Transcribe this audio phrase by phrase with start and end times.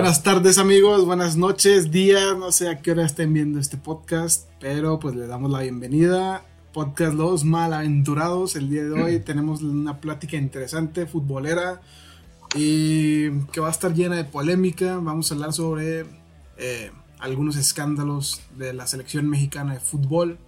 [0.00, 4.48] Buenas tardes amigos, buenas noches, días, no sé a qué hora estén viendo este podcast,
[4.58, 6.42] pero pues le damos la bienvenida.
[6.72, 11.82] Podcast Los Malaventurados, el día de hoy tenemos una plática interesante, futbolera,
[12.54, 14.96] y que va a estar llena de polémica.
[14.96, 16.06] Vamos a hablar sobre
[16.56, 20.38] eh, algunos escándalos de la selección mexicana de fútbol.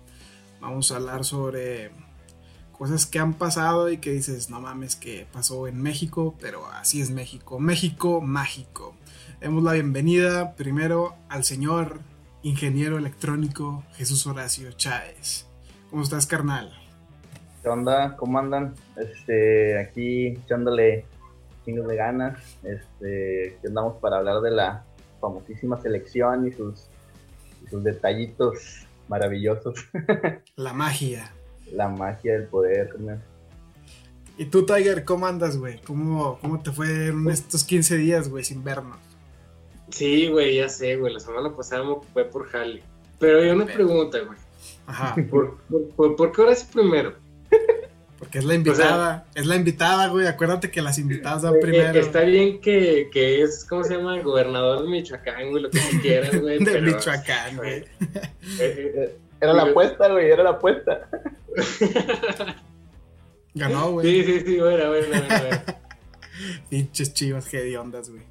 [0.62, 1.90] Vamos a hablar sobre
[2.79, 7.03] cosas que han pasado y que dices, no mames, que pasó en México, pero así
[7.03, 7.61] es México.
[7.61, 8.94] México mágico.
[9.42, 11.98] Demos la bienvenida primero al señor
[12.44, 15.48] ingeniero electrónico Jesús Horacio Chávez.
[15.90, 16.72] ¿Cómo estás, carnal?
[17.60, 18.16] ¿Qué onda?
[18.16, 18.76] ¿Cómo andan?
[18.96, 21.06] Este, aquí echándole
[21.64, 22.38] chingos de ganas.
[22.62, 24.84] Este, que andamos para hablar de la
[25.20, 26.86] famosísima selección y sus,
[27.64, 29.74] y sus detallitos maravillosos.
[30.54, 31.32] La magia.
[31.72, 33.20] La magia del poder, ¿no?
[34.38, 35.80] ¿Y tú, Tiger, cómo andas, güey?
[35.80, 39.11] ¿Cómo, ¿Cómo te fue en estos 15 días, güey, sin vernos?
[39.92, 41.12] Sí, güey, ya sé, güey.
[41.12, 42.82] La semana pasada me ocupé por Jale.
[43.18, 44.38] Pero hay una pregunta, güey.
[44.86, 45.14] Ajá.
[45.30, 45.58] ¿Por,
[45.94, 47.14] por, por, qué ahora es primero?
[48.18, 49.26] Porque es la invitada.
[49.34, 50.26] es la invitada, güey.
[50.26, 51.98] Acuérdate que las invitadas dan primero.
[51.98, 54.18] Está bien que, que es, ¿cómo se llama?
[54.20, 56.58] Gobernador de Michoacán, güey, lo que tú quieras, güey.
[56.64, 57.84] de Michoacán, güey.
[58.58, 61.08] Eh, eh, era la apuesta, güey, era la apuesta.
[63.54, 64.06] Ganó, güey.
[64.06, 65.62] Sí, sí, sí, bueno, bueno, bueno.
[66.70, 68.22] Pinches chivas, qué ondas, güey.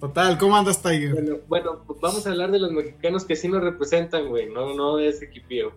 [0.00, 1.12] Total, ¿cómo andas, Tiger?
[1.12, 4.98] Bueno, bueno, vamos a hablar de los mexicanos que sí nos representan, güey, no, no
[4.98, 5.72] es equipío.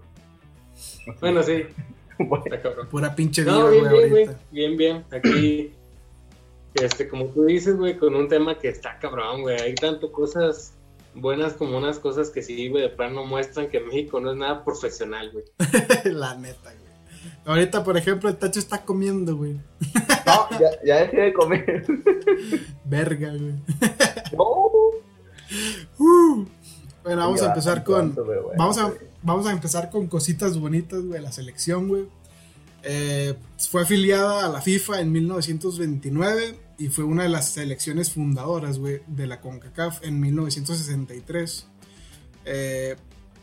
[1.19, 1.63] Bueno, sí.
[2.89, 4.29] Pura pinche no, bien, bien, güey.
[4.51, 5.05] Bien, bien.
[5.11, 5.71] Aquí,
[6.73, 9.59] este, como tú dices, güey, con un tema que está cabrón, güey.
[9.59, 10.73] Hay tanto cosas
[11.13, 14.63] buenas como unas cosas que sí, güey, de plano muestran que México no es nada
[14.63, 15.45] profesional, güey.
[16.05, 16.84] La neta, güey.
[17.45, 19.59] Ahorita, por ejemplo, el Tacho está comiendo, güey.
[20.25, 21.85] No, ya, ya dejé de comer.
[22.85, 23.53] Verga, güey.
[24.35, 24.65] No.
[25.99, 26.45] Uh.
[27.03, 28.15] Bueno, vamos a empezar con.
[28.57, 28.91] Vamos a,
[29.21, 31.21] vamos a empezar con cositas bonitas, güey.
[31.21, 32.07] La selección, güey.
[32.81, 33.35] Eh,
[33.69, 39.01] fue afiliada a la FIFA en 1929 y fue una de las selecciones fundadoras, güey,
[39.07, 41.67] de la CONCACAF en 1963.
[42.45, 42.95] Eh,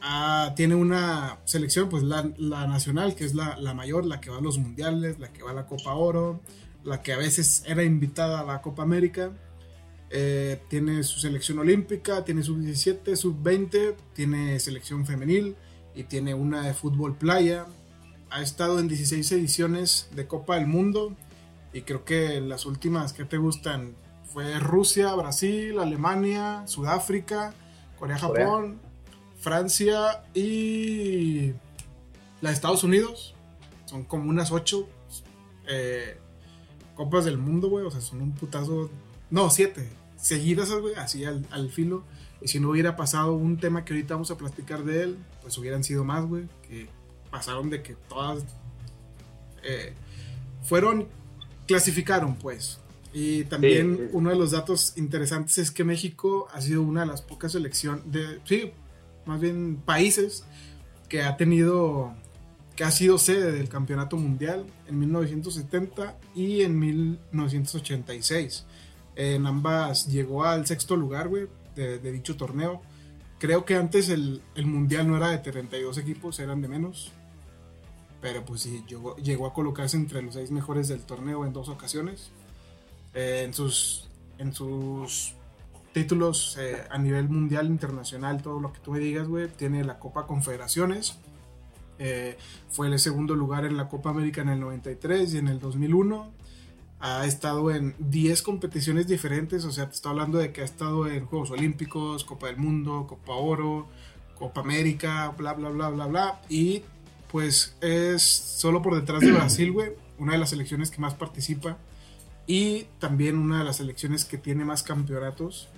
[0.03, 2.23] ah, tiene una selección, pues la,
[2.67, 5.55] nacional, que es la, mayor, la que va a los mundiales, la que va a
[5.55, 6.41] la Copa Oro,
[6.85, 9.33] la que a veces era invitada a la Copa América.
[10.11, 15.57] Eh, tiene su selección olímpica, tiene sub 17, sub 20, tiene selección femenil
[15.95, 17.65] y tiene una de fútbol playa.
[18.29, 21.17] Ha estado en 16 ediciones de Copa del Mundo
[21.73, 23.95] y creo que las últimas que te gustan
[24.27, 27.55] fue Rusia, Brasil, Alemania, Sudáfrica,
[27.99, 28.81] Corea, Japón,
[29.43, 31.53] Francia y
[32.41, 33.35] la de Estados Unidos.
[33.85, 34.89] Son como unas ocho
[35.69, 36.17] eh,
[36.95, 37.85] copas del mundo, güey.
[37.85, 38.91] O sea, son un putazo.
[39.31, 39.91] No, siete.
[40.17, 42.05] Seguidas, güey, así al, al, filo.
[42.41, 45.59] Y si no hubiera pasado un tema que ahorita vamos a platicar de él, pues
[45.59, 46.45] hubieran sido más, güey.
[46.69, 46.89] Que
[47.31, 48.45] pasaron de que todas
[49.65, 49.93] eh,
[50.63, 51.09] fueron
[51.67, 52.79] clasificaron, pues.
[53.13, 57.21] Y también uno de los datos interesantes es que México ha sido una de las
[57.21, 58.73] pocas selecciones, de, sí,
[59.27, 60.45] más bien países
[61.09, 62.15] que ha tenido,
[62.77, 68.65] que ha sido sede del Campeonato Mundial en 1970 y en 1986.
[69.15, 72.81] En ambas llegó al sexto lugar, güey, de, dicho torneo.
[73.39, 77.13] Creo que antes el, el Mundial no era de 32 equipos, eran de menos
[78.23, 82.31] pero pues sí, llegó, a colocarse entre los seis mejores del torneo en dos ocasiones.
[83.15, 84.09] Eh, en, sus,
[84.39, 85.35] en sus
[85.93, 89.99] títulos eh, a nivel mundial, internacional, todo lo que tú me digas, güey, tiene la
[89.99, 91.19] Copa Confederaciones.
[91.99, 92.37] Eh,
[92.71, 96.31] fue el segundo lugar en la Copa América en el 93 y en el 2001.
[97.01, 101.09] Ha estado en 10 competiciones diferentes, o sea, te estoy hablando de que ha estado
[101.09, 103.89] en Juegos Olímpicos, Copa del Mundo, Copa Oro,
[104.39, 106.41] Copa América, bla, bla, bla, bla, bla.
[106.49, 106.83] Y
[107.31, 111.77] pues es solo por detrás de Brasil, güey, una de las selecciones que más participa
[112.47, 115.69] y también una de las selecciones que tiene más campeonatos,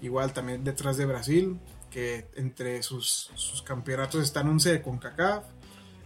[0.00, 1.58] igual también detrás de Brasil,
[1.90, 3.30] que entre sus,
[3.64, 5.44] campeonatos están 11 de CONCACAF,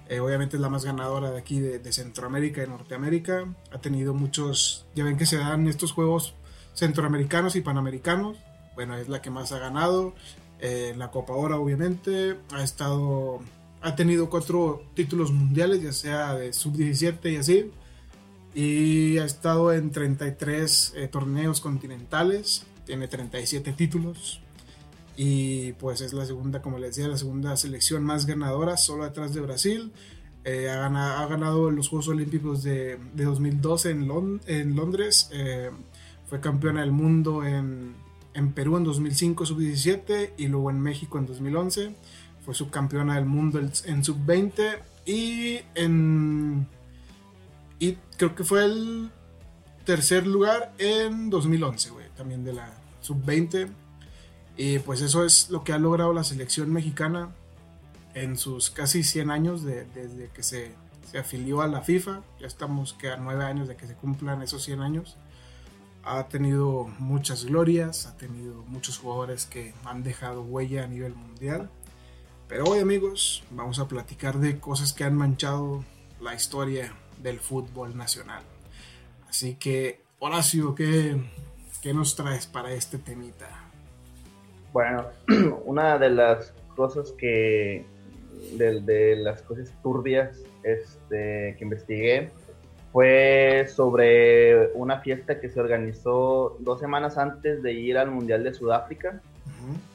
[0.08, 4.86] eh, obviamente es la más ganadora de aquí de, Centroamérica y Norteamérica, ha tenido muchos,
[4.94, 6.34] ya ven que se dan estos juegos
[6.74, 8.36] centroamericanos y panamericanos,
[8.74, 10.14] bueno, es la que más ha ganado,
[10.58, 13.40] eh, la Copa Oro obviamente, ha estado
[13.82, 17.70] ha tenido cuatro títulos mundiales, ya sea de sub-17 y así.
[18.54, 24.40] Y ha estado en 33 eh, torneos continentales, tiene 37 títulos.
[25.16, 29.32] Y pues es la segunda, como les decía, la segunda selección más ganadora, solo detrás
[29.32, 29.92] de Brasil.
[30.44, 35.30] Eh, ha, ganado, ha, ganado, los Juegos Olímpicos de, de 2012 en, en Londres.
[35.32, 35.70] Eh,
[36.26, 37.94] fue campeona del mundo en,
[38.34, 41.94] en Perú en 2005 sub-17 y luego en México en 2011.
[42.44, 46.66] Fue subcampeona del mundo en sub-20 y en...
[47.78, 49.10] Y creo que fue el
[49.84, 53.68] tercer lugar en 2011, güey, también de la sub-20.
[54.56, 57.30] Y pues eso es lo que ha logrado la selección mexicana
[58.14, 60.72] en sus casi 100 años desde que se,
[61.10, 62.22] se, afilió a la FIFA.
[62.40, 65.16] Ya estamos que a 9 años de que se cumplan esos 100 años.
[66.02, 71.70] Ha tenido muchas glorias, ha tenido muchos jugadores que han dejado huella a nivel mundial.
[72.48, 75.84] Pero hoy amigos vamos a platicar de cosas que han manchado
[76.20, 76.92] la historia
[77.22, 78.42] del fútbol nacional.
[79.28, 81.22] Así que, Horacio, ¿qué,
[81.80, 83.48] qué nos traes para este temita?
[84.72, 85.06] Bueno,
[85.64, 87.84] una de las cosas que,
[88.56, 92.30] de, las cosas turbias este, que investigué
[92.92, 98.54] fue sobre una fiesta que se organizó dos semanas antes de ir al Mundial de
[98.54, 99.20] Sudáfrica.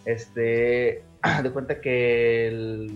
[0.06, 1.04] Este,
[1.44, 2.88] de cuenta que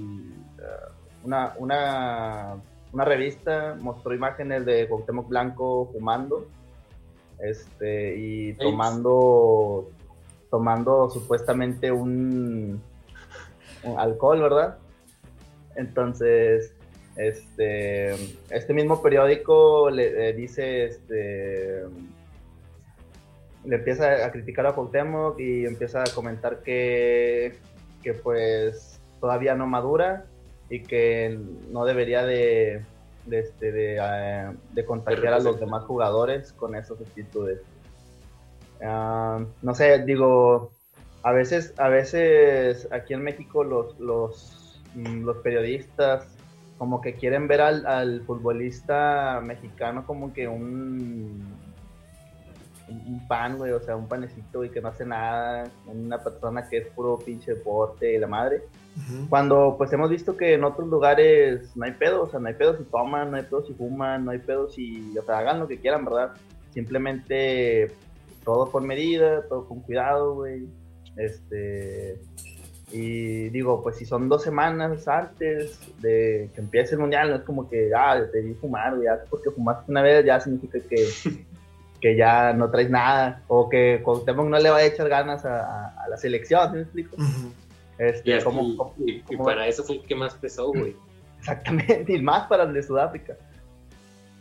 [1.24, 6.48] una, una una revista mostró imágenes de Cuauhtémoc Blanco fumando
[7.42, 9.90] este y tomando
[10.50, 12.82] tomando supuestamente un,
[13.98, 14.78] alcohol, ¿verdad?
[15.76, 16.74] Entonces,
[17.16, 18.14] este
[18.50, 21.84] este mismo periódico le, dice este
[23.66, 27.56] le empieza a criticar a Cuauhtémoc y empieza a comentar que
[28.02, 30.26] que pues todavía no madura
[30.70, 31.38] y que
[31.72, 32.84] no debería de,
[33.26, 37.62] de, este, de, eh, de contagiar a los demás jugadores con esas actitudes.
[38.82, 40.72] Ah, no sé, digo,
[41.24, 46.28] a veces, a veces aquí en México los, los, mm, los periodistas
[46.78, 51.59] como que quieren ver al, al futbolista mexicano como que un
[53.30, 56.88] pan, güey, o sea, un panecito, y que no hace nada, una persona que es
[56.88, 58.64] puro pinche deporte y la madre.
[59.30, 62.56] Cuando pues hemos visto que en otros lugares no hay pedo, o sea, no hay
[62.56, 65.60] pedo si toman, no hay pedo si fuman, no hay pedo si, o sea, hagan
[65.60, 66.34] lo que quieran, ¿verdad?
[66.72, 67.94] Simplemente
[68.44, 70.68] todo por medida, todo con cuidado, güey.
[71.16, 72.20] Este,
[72.92, 77.44] y digo, pues si son dos semanas antes de que empiece el mundial, no es
[77.44, 81.08] como que, ah, te di fumar, güey, ya porque fumaste una vez ya significa que,
[82.00, 85.94] que ya no traes nada, o que Cuauhtémoc no le va a echar ganas a,
[86.10, 87.18] la selección, ¿sí me explico?
[87.98, 88.40] Este,
[89.06, 90.96] y, y, para eso fue el que más pesó, güey.
[91.40, 93.36] Exactamente, y más para el de Sudáfrica.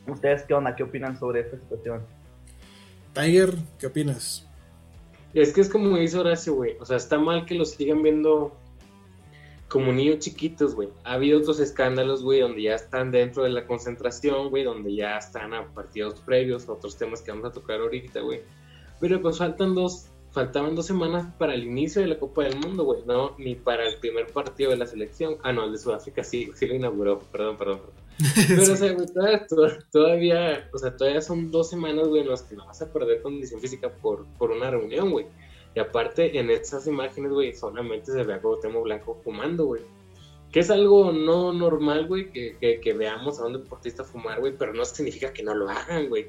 [0.06, 0.74] ¿Ustedes qué onda?
[0.74, 2.02] ¿Qué opinan sobre esta situación?
[3.12, 4.46] Tiger, ¿qué opinas?
[5.34, 6.76] Es que es como dice Horacio, güey.
[6.80, 8.56] O sea, está mal que lo sigan viendo
[9.68, 10.88] como niños chiquitos, güey.
[11.04, 15.18] Ha habido otros escándalos, güey, donde ya están dentro de la concentración, güey, donde ya
[15.18, 18.40] están a partidos previos, otros temas que vamos a tocar ahorita, güey.
[18.98, 22.84] Pero pues faltan dos, faltaban dos semanas para el inicio de la Copa del Mundo,
[22.84, 25.36] güey, no, ni para el primer partido de la selección.
[25.42, 27.80] Ah, no, el de Sudáfrica sí, sí lo inauguró, perdón, perdón.
[28.48, 29.06] Pero, o sea, güey,
[29.92, 33.20] todavía, o sea, todavía son dos semanas, güey, en las que no vas a perder
[33.20, 35.26] condición física por, por una reunión, güey.
[35.74, 39.82] Y aparte, en esas imágenes, güey, solamente se ve a Cuauhtémoc Blanco fumando, güey.
[40.50, 44.56] Que es algo no normal, güey, que, que, que, veamos a un deportista fumar, güey,
[44.56, 46.28] pero no significa que no lo hagan, güey.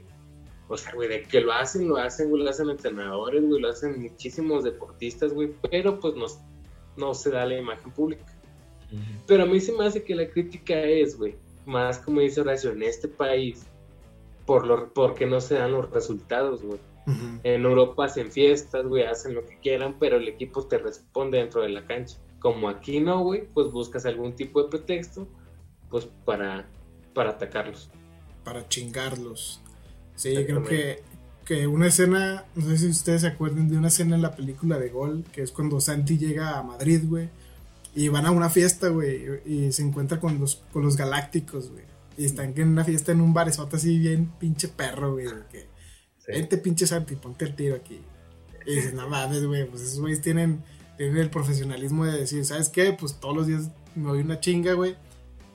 [0.68, 3.70] O sea, güey, de que lo hacen, lo hacen, güey, lo hacen entrenadores, güey, lo
[3.70, 6.28] hacen muchísimos deportistas, güey, pero pues no,
[6.98, 8.26] no se da la imagen pública.
[9.26, 11.36] Pero a mí se me hace que la crítica es, güey,
[11.66, 13.66] más como dice Horacio, en este país,
[14.46, 16.80] por lo, porque no se dan los resultados, güey.
[17.44, 21.62] En Europa hacen fiestas, güey, hacen lo que quieran, pero el equipo te responde dentro
[21.62, 22.18] de la cancha.
[22.40, 25.28] Como aquí no, güey, pues buscas algún tipo de pretexto,
[25.90, 26.68] pues para,
[27.14, 27.90] para atacarlos.
[28.44, 29.62] Para chingarlos.
[30.16, 31.02] Sí, creo que,
[31.46, 34.78] que una escena, no sé si ustedes se acuerdan de una escena en la película
[34.78, 37.30] de Gol, que es cuando Santi llega a Madrid, güey,
[37.96, 41.84] y van a una fiesta, güey, y se encuentra con los, con los galácticos, güey.
[42.18, 45.69] Y están en una fiesta en un bar, así bien pinche perro, güey, que
[46.30, 48.00] Vente pinche Santi, ponte el tiro aquí.
[48.66, 50.64] Y dices, no mames, güey, pues esos güeyes tienen,
[50.96, 52.94] tienen el profesionalismo de decir, ¿sabes qué?
[52.94, 54.96] Pues todos los días me doy una chinga, güey.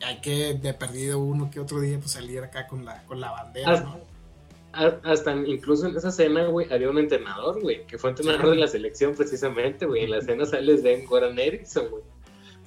[0.05, 3.31] Hay que, de perdido uno que otro día, pues salir acá con la, con la
[3.31, 5.01] bandera, hasta, ¿no?
[5.05, 8.67] Hasta incluso en esa escena, güey, había un entrenador, güey, que fue entrenador de la
[8.67, 10.03] selección precisamente, güey.
[10.03, 12.03] En la escena sale Sven Goran Eriksson, güey.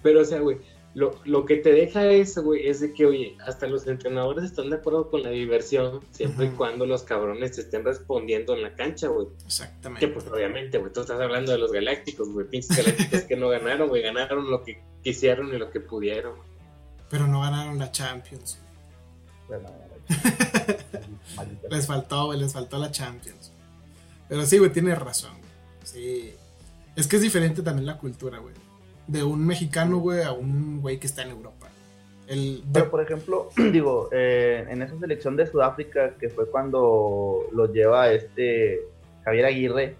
[0.01, 0.59] Pero, o sea, güey,
[0.97, 4.71] lo, lo que te deja eso, güey, es de que, oye, hasta los entrenadores están
[4.71, 8.73] de acuerdo con la diversión, siempre y cuando los cabrones te estén respondiendo en la
[8.73, 9.27] cancha, güey.
[9.45, 10.03] Exactamente.
[10.03, 13.47] Que pues obviamente, güey, tú estás hablando de los galácticos, güey, pinches galácticos que no
[13.49, 16.33] ganaron, güey, ganaron lo que quisieron y lo que pudieron.
[17.11, 18.57] Pero no ganaron la Champions.
[21.69, 23.51] les faltó, güey, les faltó la Champions.
[24.27, 25.37] Pero sí, güey, tiene razón.
[25.83, 26.33] Sí.
[26.95, 28.55] Es que es diferente también la cultura, güey.
[29.07, 31.67] De un mexicano, güey, a un güey que está en Europa.
[32.27, 32.63] El...
[32.73, 38.11] Pero, por ejemplo, digo, eh, en esa selección de Sudáfrica, que fue cuando lo lleva
[38.11, 38.81] este
[39.23, 39.95] Javier Aguirre,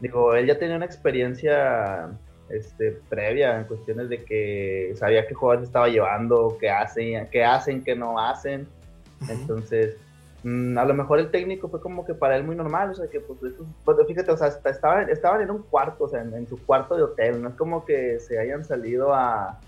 [0.00, 2.10] digo, él ya tenía una experiencia
[2.48, 7.82] este, previa en cuestiones de que sabía qué jugadores estaba llevando, qué hacen, qué hacen,
[7.82, 8.66] qué no hacen.
[9.28, 9.96] Entonces,
[10.44, 13.08] mm, a lo mejor el técnico fue como que para él muy normal, o sea,
[13.08, 16.64] que pues, pues fíjate, o sea, estaban, estaban en un cuarto, o sea, en, su
[16.64, 19.58] cuarto de hotel, no es como que se hayan salido a,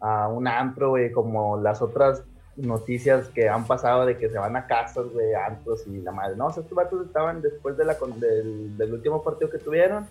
[0.00, 2.24] a un antro, güey, como las otras
[2.56, 6.36] noticias que han pasado de que se van a casas, de antros y la madre.
[6.36, 10.06] No, o sea, estos vatos estaban después de la, del, del último partido que tuvieron,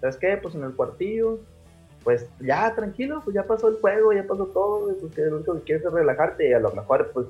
[0.00, 0.38] ¿sabes qué?
[0.40, 1.38] Pues en el cuartillo,
[2.04, 5.54] pues ya tranquilo, pues ya pasó el juego, ya pasó todo, pues que lo único
[5.54, 7.26] que quieres es relajarte y a lo mejor pues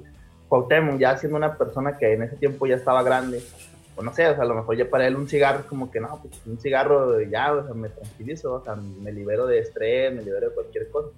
[0.52, 3.42] Cuauhtémoc ya siendo una persona que en ese tiempo ya estaba grande,
[3.94, 5.98] pues no sé, o sea, a lo mejor ya para él un cigarro como que
[5.98, 10.14] no, pues un cigarro ya, o sea, me tranquilizo, o sea, me libero de estrés,
[10.14, 11.08] me libero de cualquier cosa.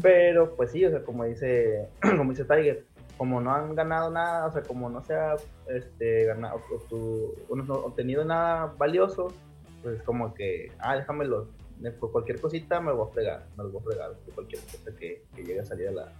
[0.00, 2.84] Pero pues sí, o sea, como dice, como dice Tiger,
[3.16, 5.34] como no han ganado nada, o sea, como no se ha
[5.66, 6.62] este, ganado,
[7.48, 9.34] o, no, obtenido nada valioso,
[9.82, 11.48] pues como que, ah, déjamelo
[11.98, 14.96] por cualquier cosita me voy a fregar, me lo voy a fregar por cualquier cosa
[14.96, 16.12] que, llegue a salir a la...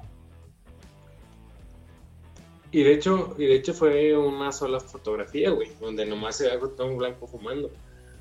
[2.70, 6.58] Y de hecho, y de hecho fue una sola fotografía, güey, donde nomás se ve
[6.76, 7.70] todo un blanco fumando.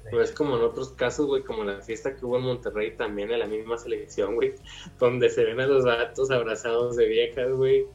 [0.06, 3.30] Pero es como en otros casos, güey, como la fiesta que hubo en Monterrey también
[3.30, 4.54] en la misma selección, güey,
[5.00, 7.86] donde se ven a los gatos abrazados de viejas, güey,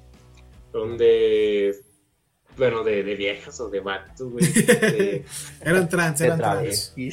[0.72, 1.74] donde
[2.56, 4.44] bueno, de, de viejas o de vatos, güey.
[5.64, 6.92] eran trans, eran trans.
[6.94, 7.10] sí,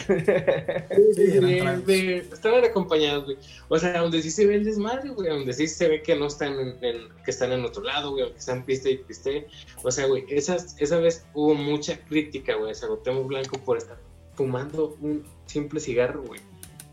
[2.32, 3.38] estaban acompañados, güey.
[3.70, 5.30] O sea, donde sí se ve el desmadre, güey.
[5.30, 8.32] Donde sí se ve que no están en, que están en otro lado, güey.
[8.34, 9.48] Que están piste y piste.
[9.84, 12.72] O sea, güey, esa, esa vez hubo mucha crítica, güey.
[12.72, 13.98] O sea, Blanco por estar
[14.36, 16.42] fumando un simple cigarro, güey.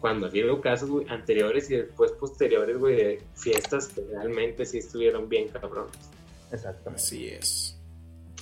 [0.00, 5.28] Cuando había casos, güey, anteriores y después posteriores, güey, de fiestas que realmente sí estuvieron
[5.28, 5.96] bien cabrones.
[6.52, 7.02] Exactamente.
[7.02, 7.75] Así es.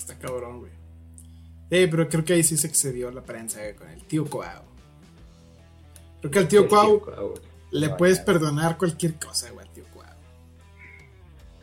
[0.04, 0.72] Está cabrón, güey.
[1.70, 4.62] Eh, pero creo que ahí sí se excedió la prensa con el tío Cuau.
[6.20, 7.02] Creo que al tío Cuau
[7.70, 10.06] le puedes perdonar cualquier cosa, güey, al tío Cuau.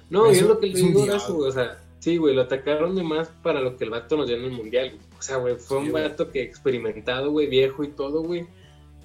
[0.10, 1.50] No, es lo que le digo eso, güey.
[1.50, 4.38] O sea, sí, güey, lo atacaron de más para lo que el vato nos dio
[4.38, 5.02] en el mundial, güey.
[5.20, 8.48] O sea, güey, fue un vato que experimentado, güey, viejo y todo, güey.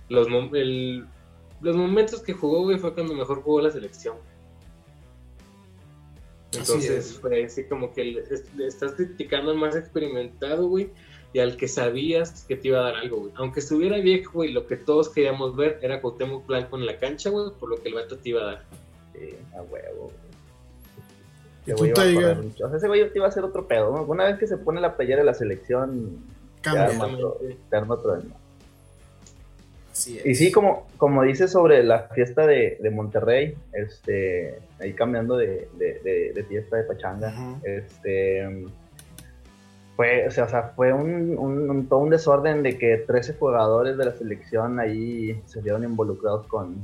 [0.09, 4.17] Los, los momentos que jugó, güey, fue cuando mejor jugó la selección.
[6.59, 10.91] Entonces fue así como que le, estás criticando al más experimentado, güey,
[11.33, 13.33] y al que sabías que te iba a dar algo, güey.
[13.37, 17.31] Aunque estuviera viejo, güey, lo que todos queríamos ver era Cuauhtémoc Blanco en la cancha,
[17.31, 18.65] güey, por lo que el vato te iba a dar.
[19.13, 20.13] Sí, a huevo,
[21.67, 24.03] ¿Y tú te o sea, ese güey te iba a hacer otro pedo, ¿no?
[24.05, 26.25] Una vez que se pone la playera de la selección,
[26.61, 26.93] cambia.
[27.73, 28.19] Ya otro,
[30.25, 35.69] y sí, como, como dice sobre la fiesta de, de Monterrey, este, ahí cambiando de,
[35.75, 38.67] de, fiesta de pachanga, este,
[39.97, 44.13] fue, o sea, fue un, un, todo un desorden de que 13 jugadores de la
[44.13, 46.77] selección ahí se vieron involucrados con,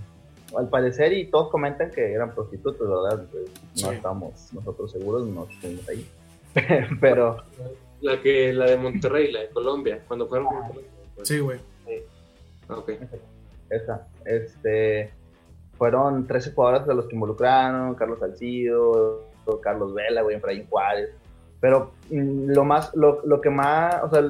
[0.56, 3.26] al parecer, y todos comentan que eran prostitutos, ¿verdad?
[3.30, 3.50] Pues,
[3.82, 6.06] no estamos nosotros seguros, no estuvimos ahí.
[7.00, 7.42] Pero...
[8.00, 10.48] La, que, la de Monterrey, la de Colombia, cuando fueron...
[11.14, 11.28] Pues.
[11.28, 11.60] Sí, güey.
[12.68, 12.92] Ok.
[13.70, 14.06] Esa.
[14.24, 15.12] Este,
[15.78, 21.10] fueron 13 jugadores de los que involucraron, Carlos Salcido, Carlos Vela, güey, Efraín Juárez.
[21.60, 24.22] Pero mm, lo más, lo, lo, que más, o sea,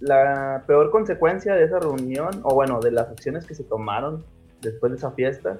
[0.00, 4.24] la peor consecuencia de esa reunión, o bueno, de las acciones que se tomaron
[4.60, 5.58] después de esa fiesta,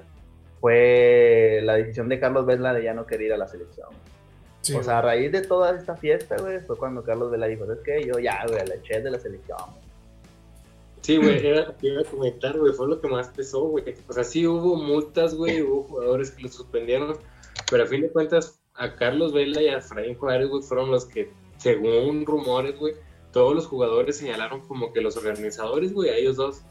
[0.59, 3.89] fue la decisión de Carlos Vela de ya no querer ir a la selección.
[4.77, 7.79] o sea, a raíz de toda esta fiesta, güey, fue cuando Carlos Vela dijo, es
[7.79, 9.59] que yo ya, güey, la eché de la selección.
[11.01, 13.95] Sí, güey, era lo que iba a comentar, güey, fue lo que más pesó, güey.
[14.07, 17.17] O sea, sí hubo multas, güey, hubo jugadores que lo suspendieron,
[17.69, 21.05] pero a fin de cuentas, a Carlos Vela y a Efraín Juárez, güey, fueron los
[21.05, 22.95] que, según rumores, güey,
[23.31, 26.61] todos los jugadores señalaron como que los organizadores, güey, a ellos dos,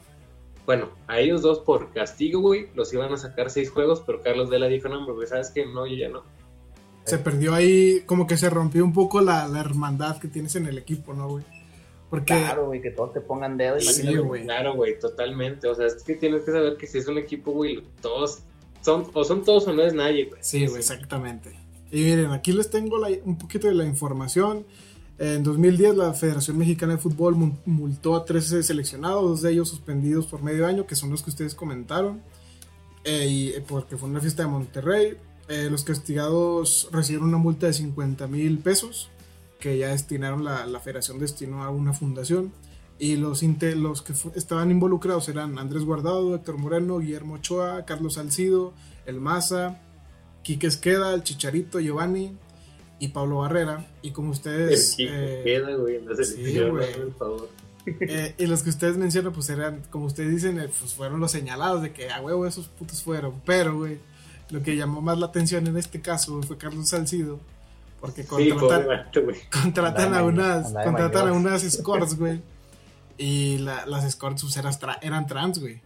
[0.66, 4.50] bueno, a ellos dos por castigo, güey, los iban a sacar seis juegos, pero Carlos
[4.50, 5.64] Vela dijo, no, güey, ¿sabes qué?
[5.64, 6.24] No, yo ya no.
[7.04, 10.66] Se perdió ahí, como que se rompió un poco la, la hermandad que tienes en
[10.66, 11.44] el equipo, ¿no, güey?
[12.24, 13.80] Claro, güey, que todos te pongan dedo.
[13.80, 14.44] Sí, güey.
[14.44, 15.68] Claro, güey, totalmente.
[15.68, 18.42] O sea, es que tienes que saber que si es un equipo, güey, todos
[18.80, 20.40] son, o son todos o no es nadie, güey.
[20.42, 21.56] Sí, güey, exactamente.
[21.90, 24.64] Y miren, aquí les tengo un poquito de la información.
[25.18, 30.26] En 2010 la Federación Mexicana de Fútbol multó a 13 seleccionados, dos de ellos suspendidos
[30.26, 32.20] por medio año, que son los que ustedes comentaron,
[33.02, 35.16] eh, y, eh, porque fue una fiesta de Monterrey.
[35.48, 39.10] Eh, los castigados recibieron una multa de 50 mil pesos
[39.58, 42.52] que ya destinaron, la, la federación destinó a una fundación.
[42.98, 48.72] Y los, los que estaban involucrados eran Andrés Guardado, Héctor Moreno, Guillermo Ochoa, Carlos Salcido,
[49.04, 49.82] El Maza,
[50.42, 52.36] Quique Esqueda, El Chicharito, Giovanni
[52.98, 53.86] y Pablo Barrera.
[54.00, 54.98] Y como ustedes...
[54.98, 56.86] El eh, Esqueda, güey, no sí, güey.
[58.00, 61.30] Eh, y los que ustedes mencionan, pues eran, como ustedes dicen, eh, pues fueron los
[61.30, 63.42] señalados de que a huevo esos putos fueron.
[63.44, 63.98] Pero, güey,
[64.50, 67.40] lo que llamó más la atención en este caso fue Carlos Salcido.
[68.06, 68.86] Porque contratan,
[69.50, 72.40] contratan a unas, contratan a unas escorts, güey.
[73.18, 74.56] Y las escorts pues,
[75.02, 75.80] eran, trans, güey.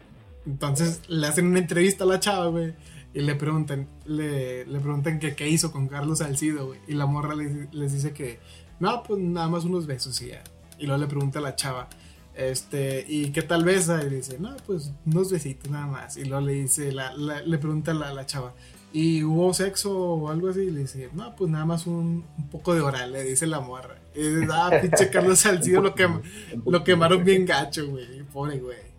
[0.47, 2.75] Entonces le hacen una entrevista a la chava, güey.
[3.13, 6.81] Y le preguntan, le, le preguntan que qué hizo con Carlos Salcido, güey.
[6.87, 8.39] Y la morra les, les dice que,
[8.79, 10.43] no, pues nada más unos besos y ya.
[10.79, 11.89] Y luego le pregunta a la chava,
[12.35, 14.03] este, ¿y qué tal besa?
[14.03, 16.17] Y dice, no, pues unos besitos nada más.
[16.17, 18.55] Y luego le dice, la, le pregunta a la, la, chava,
[18.93, 20.61] ¿y hubo sexo o algo así?
[20.61, 23.61] Y le dice, no, pues nada más un, un poco de oral, le dice la
[23.61, 23.97] morra.
[24.15, 26.23] Y dice, ah, pinche Carlos Salcido lo, quem
[26.67, 28.23] lo quemaron bien gacho, güey.
[28.33, 28.91] Pobre güey.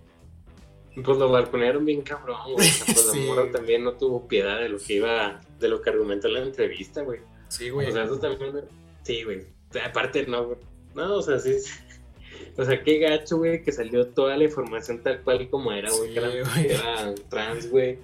[1.04, 2.70] Pues lo balconearon bien cabrón, güey.
[2.86, 6.28] Pues la morra también no tuvo piedad de lo que iba, de lo que argumentó
[6.28, 7.22] en la entrevista, güey.
[7.48, 7.90] Sí, güey.
[7.90, 8.66] O sea, eso también,
[9.04, 9.46] sí, güey.
[9.86, 10.58] Aparte, no,
[10.96, 11.58] no, o sea, sí.
[12.58, 16.14] O sea, qué gacho, güey, que salió toda la información tal cual como era, güey.
[16.14, 18.00] que era, trans, güey.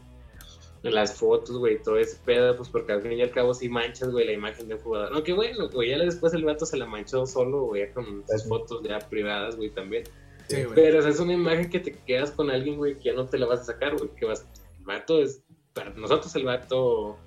[0.84, 4.10] Las fotos, güey, todo ese pedo, pues porque al fin y al cabo sí manchas,
[4.10, 5.12] güey, la imagen del jugador.
[5.14, 8.82] Aunque, bueno, güey, ya después el vato se la manchó solo, güey, con sus fotos
[8.84, 10.04] ya privadas, güey, también.
[10.48, 13.14] Sí, Pero o sea, es una imagen que te quedas con alguien, güey, que ya
[13.14, 14.46] no te la vas a sacar, güey, que vas...
[14.80, 15.42] El vato es...
[15.74, 17.18] Para nosotros el vato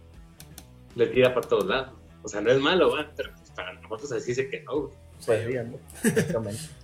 [0.97, 1.93] le tira para todos lados.
[2.23, 4.95] O sea, no es malo, güey, pero pues, para nosotros así se quedó, güey.
[5.25, 5.79] Pues, ¿no?
[6.03, 6.61] Exactamente.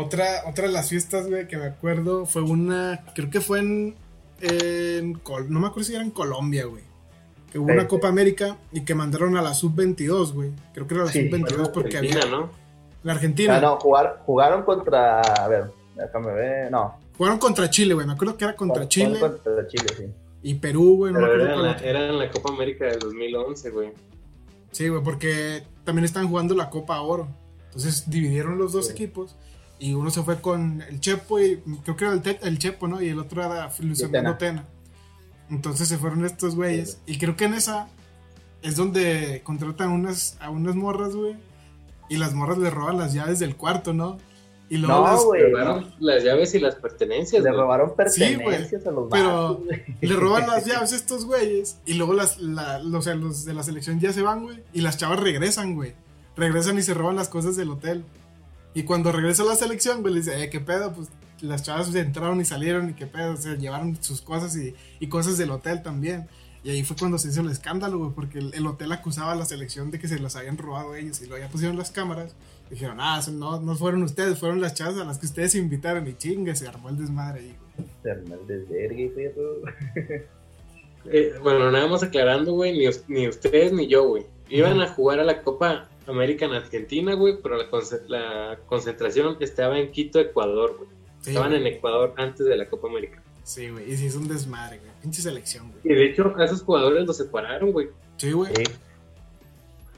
[0.00, 3.04] Otra, otra de las fiestas, güey, que me acuerdo fue una.
[3.16, 3.96] Creo que fue en.
[4.40, 6.82] No me acuerdo si era en Colombia, güey.
[7.50, 10.50] Que hubo una Copa América y que mandaron a la Sub-22, güey.
[10.74, 12.36] Creo que era la Sub-22 porque Argentina, había.
[12.36, 12.50] ¿no?
[13.02, 13.56] La Argentina.
[13.56, 15.20] Ah, no, jugar, jugaron contra.
[15.20, 16.70] A ver, déjame ver.
[16.70, 16.98] No.
[17.16, 18.06] Jugaron contra Chile, güey.
[18.06, 19.18] Me acuerdo que era contra Chile.
[19.18, 20.04] Contra Chile, sí.
[20.42, 21.12] Y Perú, güey.
[21.12, 23.92] No era, en la, era en la Copa América del 2011, güey.
[24.70, 27.28] Sí, güey, porque también estaban jugando la Copa Oro.
[27.66, 29.36] Entonces dividieron los dos equipos
[29.78, 33.00] y uno se fue con el Chepo y creo que era el, el Chepo, ¿no?
[33.00, 34.64] Y el otro era Luis Fernando Tena.
[35.50, 36.98] Entonces se fueron estos güeyes.
[37.06, 37.88] Y creo que en esa
[38.62, 41.36] es donde contratan unas, a unas morras, güey.
[42.08, 44.18] Y las morras le roban las llaves del cuarto, ¿no?
[44.70, 45.42] Y luego no, güey.
[46.00, 47.42] Las llaves y las pertenencias.
[47.42, 49.62] Le robaron pertenencias a los Pero
[50.00, 51.78] le roban las llaves a estos güeyes.
[51.86, 54.62] Y luego las, la, o sea, los de la selección ya se van, güey.
[54.72, 55.94] Y las chavas regresan, güey.
[56.36, 58.04] Regresan y se roban las cosas del hotel.
[58.74, 61.08] Y cuando regresa a la selección, güey, le dice, eh, qué pedo, pues
[61.40, 65.08] las chavas entraron y salieron y qué pedo, o sea, llevaron sus cosas y, y
[65.08, 66.28] cosas del hotel también.
[66.64, 69.44] Y ahí fue cuando se hizo el escándalo, güey, porque el, hotel acusaba a la
[69.44, 72.34] selección de que se las habían robado ellos y luego ya pusieron las cámaras.
[72.68, 76.14] Dijeron, ah, no, no fueron ustedes, fueron las chavas a las que ustedes invitaron y
[76.14, 77.88] chingue, se armó el desmadre ahí, güey.
[78.02, 80.28] Se armó el desvergue, perro.
[81.10, 84.26] Eh, bueno, nada más aclarando, güey, ni, ni ustedes ni yo, güey.
[84.50, 87.58] Iban a jugar a la Copa América en Argentina, güey, pero
[88.08, 90.90] la, concentración estaba en Quito, Ecuador, güey.
[91.24, 93.22] Estaban en Ecuador antes de la Copa América.
[93.42, 94.90] Sí, güey, y sí es un desmadre, güey.
[95.02, 95.80] Pinche selección, güey.
[95.84, 97.88] Y de hecho, a esos jugadores los separaron, güey.
[98.16, 98.54] Sí, güey.
[98.54, 98.64] Sí.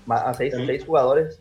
[0.09, 1.39] A seis, seis jugadores.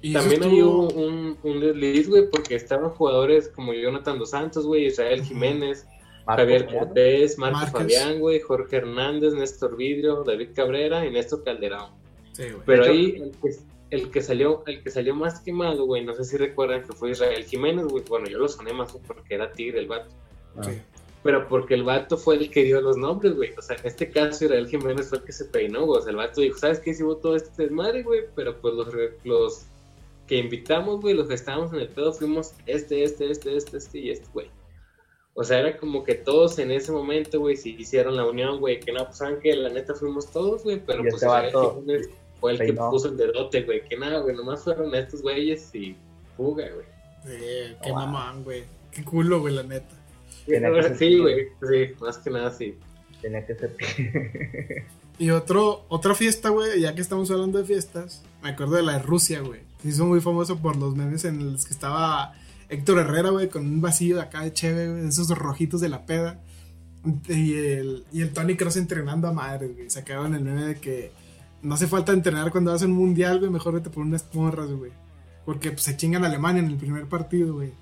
[0.00, 4.86] Y También hay un, un, desliz, güey, porque estaban jugadores como Jonathan Dos Santos, güey,
[4.86, 5.86] Israel Jiménez,
[6.24, 11.90] Javier Cortés, Marco Fabián, güey, Jorge Hernández, Néstor Vidrio, David Cabrera y Néstor Calderón.
[12.32, 12.62] Sí, güey.
[12.64, 13.69] Pero ahí el que
[14.22, 17.86] salió, el que salió más quemado, güey, no sé si recuerdan que fue Israel Jiménez,
[17.86, 18.04] güey.
[18.08, 20.14] Bueno, yo lo soné más porque era tigre el vato.
[20.56, 20.70] Ah.
[21.22, 23.52] Pero porque el vato fue el que dio los nombres, güey.
[23.58, 26.00] O sea, en este caso Israel Jiménez fue el que se peinó, güey.
[26.00, 26.90] O sea, el vato dijo, ¿sabes qué?
[26.90, 28.22] Hicimos todo este desmadre, güey.
[28.34, 28.88] Pero pues los,
[29.24, 29.66] los
[30.26, 33.98] que invitamos, güey, los que estábamos en el pedo fuimos este, este, este, este, este
[33.98, 34.50] y este, güey.
[35.34, 38.80] O sea, era como que todos en ese momento, güey, si hicieron la unión, güey,
[38.80, 42.52] que no, pues saben que la neta fuimos todos, güey, pero pues Israel Jiménez fue
[42.52, 43.82] el que puso el dedote, güey.
[43.88, 44.34] Que nada, güey.
[44.34, 45.96] Nomás fueron estos güeyes y
[46.36, 46.86] fuga, güey.
[47.24, 48.64] Sí, qué mamán, güey.
[48.90, 49.94] Qué culo, güey, la neta.
[50.98, 51.48] Sí, güey.
[51.60, 52.76] Sí, más que nada sí.
[53.20, 53.76] Tenía que ser.
[55.18, 58.94] y otro, otra fiesta, güey, ya que estamos hablando de fiestas, me acuerdo de la
[58.94, 59.60] de Rusia, güey.
[59.82, 62.34] Se hizo muy famoso por los memes en los que estaba
[62.68, 66.06] Héctor Herrera, güey, con un vacío de acá de cheve, güey, esos rojitos de la
[66.06, 66.40] peda.
[67.28, 69.90] Y el, y el Tony Cross entrenando a madre, güey.
[69.90, 71.12] Sacaban el meme de que
[71.62, 73.50] no hace falta entrenar cuando vas a un mundial, güey.
[73.50, 74.92] Mejor vete por unas morras, güey.
[75.44, 77.72] Porque pues, se chingan a Alemania en el primer partido, güey.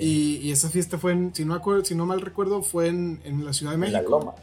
[0.00, 3.44] Y, esa fiesta fue, en, si no, acuerdo, si no mal recuerdo, fue en, en
[3.44, 3.98] la Ciudad de México.
[3.98, 4.34] En la Loma.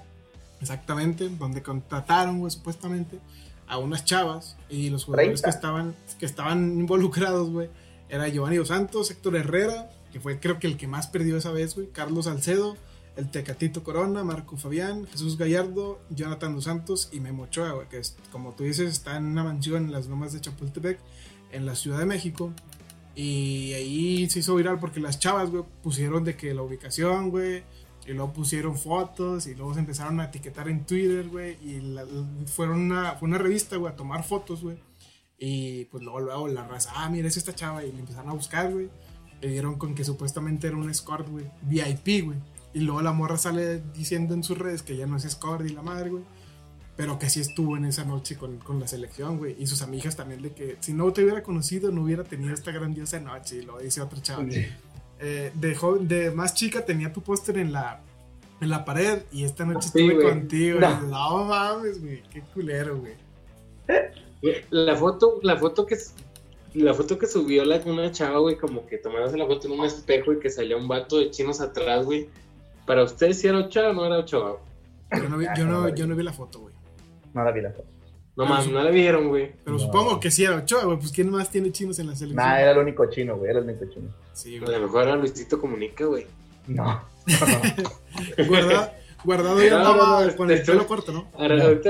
[0.61, 3.19] Exactamente, donde contrataron, güey, supuestamente,
[3.67, 4.55] a unas chavas.
[4.69, 7.69] Y los jugadores que estaban, que estaban involucrados, güey,
[8.09, 11.51] era Giovanni Dos Santos, Héctor Herrera, que fue creo que el que más perdió esa
[11.51, 11.87] vez, güey.
[11.87, 12.77] Carlos Salcedo,
[13.15, 18.17] el Tecatito Corona, Marco Fabián, Jesús Gallardo, Jonathan Dos Santos y Memo Ochoa, que es,
[18.31, 20.99] como tú dices está en una mansión en las lomas de Chapultepec,
[21.51, 22.51] en la Ciudad de México.
[23.13, 27.63] Y ahí se hizo viral porque las chavas, güey, pusieron de que la ubicación, güey,
[28.07, 31.81] y luego pusieron fotos y luego se empezaron a etiquetar en Twitter, güey, y
[32.47, 34.77] fueron una, fue una revista, güey, a tomar fotos, güey.
[35.37, 38.33] Y pues luego, luego la raza, ah, mira, es esta chava, y le empezaron a
[38.33, 38.89] buscar, güey.
[39.41, 42.37] Le dieron con que supuestamente era un escort, güey, VIP, güey.
[42.73, 45.73] Y luego la morra sale diciendo en sus redes que ya no es escort y
[45.73, 46.23] la madre, güey.
[46.95, 49.55] Pero que sí estuvo en esa noche con, con la selección, güey.
[49.59, 52.71] Y sus amigas también de que si no te hubiera conocido no hubiera tenido esta
[52.71, 53.57] grandiosa noche.
[53.57, 54.45] Y lo dice otra chava.
[55.23, 58.01] Eh, de, de más chica tenía tu póster en la,
[58.59, 60.79] en la pared y esta noche estuve contigo.
[60.79, 61.01] No.
[61.01, 62.23] no mames, güey.
[62.31, 63.13] Qué culero, güey.
[64.69, 65.97] La foto, la foto que
[66.73, 69.85] la foto que subió la, una chava, güey, como que tomándose la foto en un
[69.85, 72.29] espejo y que salía un vato de chinos atrás, güey.
[72.85, 74.59] Para ustedes si era Ochoa o no era Ochoa.
[75.11, 76.73] Yo no vi, yo no, yo no vi la foto, güey.
[77.33, 77.87] No la vi la foto.
[78.35, 79.51] No más, no la vieron, güey.
[79.63, 80.97] Pero supongo que sí era Ochoa, güey.
[80.97, 82.43] Pues ¿quién más tiene chinos en la selección?
[82.43, 83.51] Nah, era el único chino, güey.
[83.51, 84.09] Era el único chino.
[84.33, 84.73] Sí, güey.
[84.73, 86.25] A lo mejor era Luisito Comunica, güey.
[86.67, 87.03] No.
[88.47, 88.91] guardado,
[89.23, 91.27] guardado ya estaba con el pelo corto, ¿no?
[91.37, 91.89] A ver, ahorita,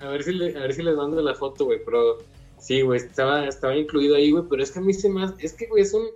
[0.00, 1.80] a ver si, le, a ver si les mando la foto, güey.
[1.84, 2.18] Pero
[2.58, 4.44] sí, güey, estaba, estaba incluido ahí, güey.
[4.48, 5.34] Pero es que a mí se más.
[5.38, 6.06] Es que, güey, es un.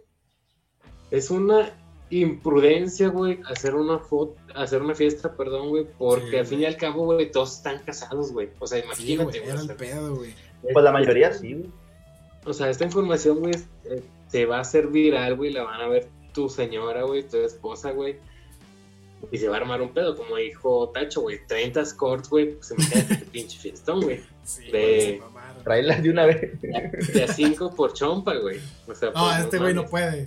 [1.11, 1.73] Es una
[2.11, 6.77] imprudencia, güey, hacer una foto, hacer una fiesta, perdón, güey, porque al fin y al
[6.77, 8.49] cabo, güey, todos están casados, güey.
[8.59, 9.57] O sea, imagínate, güey.
[9.57, 10.35] el pedo, güey.
[10.73, 11.71] Pues la mayoría sí, güey.
[12.45, 15.89] O sea, esta información, güey, eh, te va a hacer viral, güey, la van a
[15.89, 18.17] ver tu señora, güey, tu esposa, güey.
[19.33, 22.71] Y se va a armar un pedo, como dijo Tacho, güey, 30 scores, güey, pues
[22.71, 24.21] imagínate tu pinche fiestón, güey.
[24.49, 25.21] Sí, de...
[25.63, 26.59] Traerlas de una vez.
[27.13, 28.59] De a 5 por chompa, güey.
[28.87, 30.27] O sea, no, pues, este güey no puede.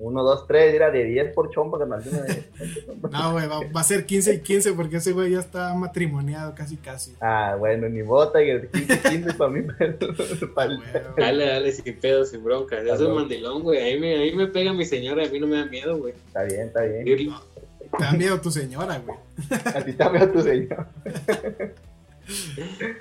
[0.00, 1.84] 1, 2, 3, era de 10 por chompa, que
[3.10, 6.54] No, güey, va, va, a ser 15 y 15 porque ese güey ya está matrimoniado
[6.54, 7.14] casi, casi.
[7.20, 9.66] Ah, bueno, ni bota y el 15 y 15 para mí.
[11.16, 12.82] dale, dale, sin pedo, sin bronca.
[12.82, 13.78] Yo soy mandilón, güey.
[13.78, 15.98] A mí, me, a mí me pega mi señora, a mí no me da miedo,
[15.98, 16.14] güey.
[16.26, 17.04] Está bien, está bien.
[17.04, 19.18] te da miedo tu señora, güey.
[19.74, 20.88] A ti te da miedo tu señora.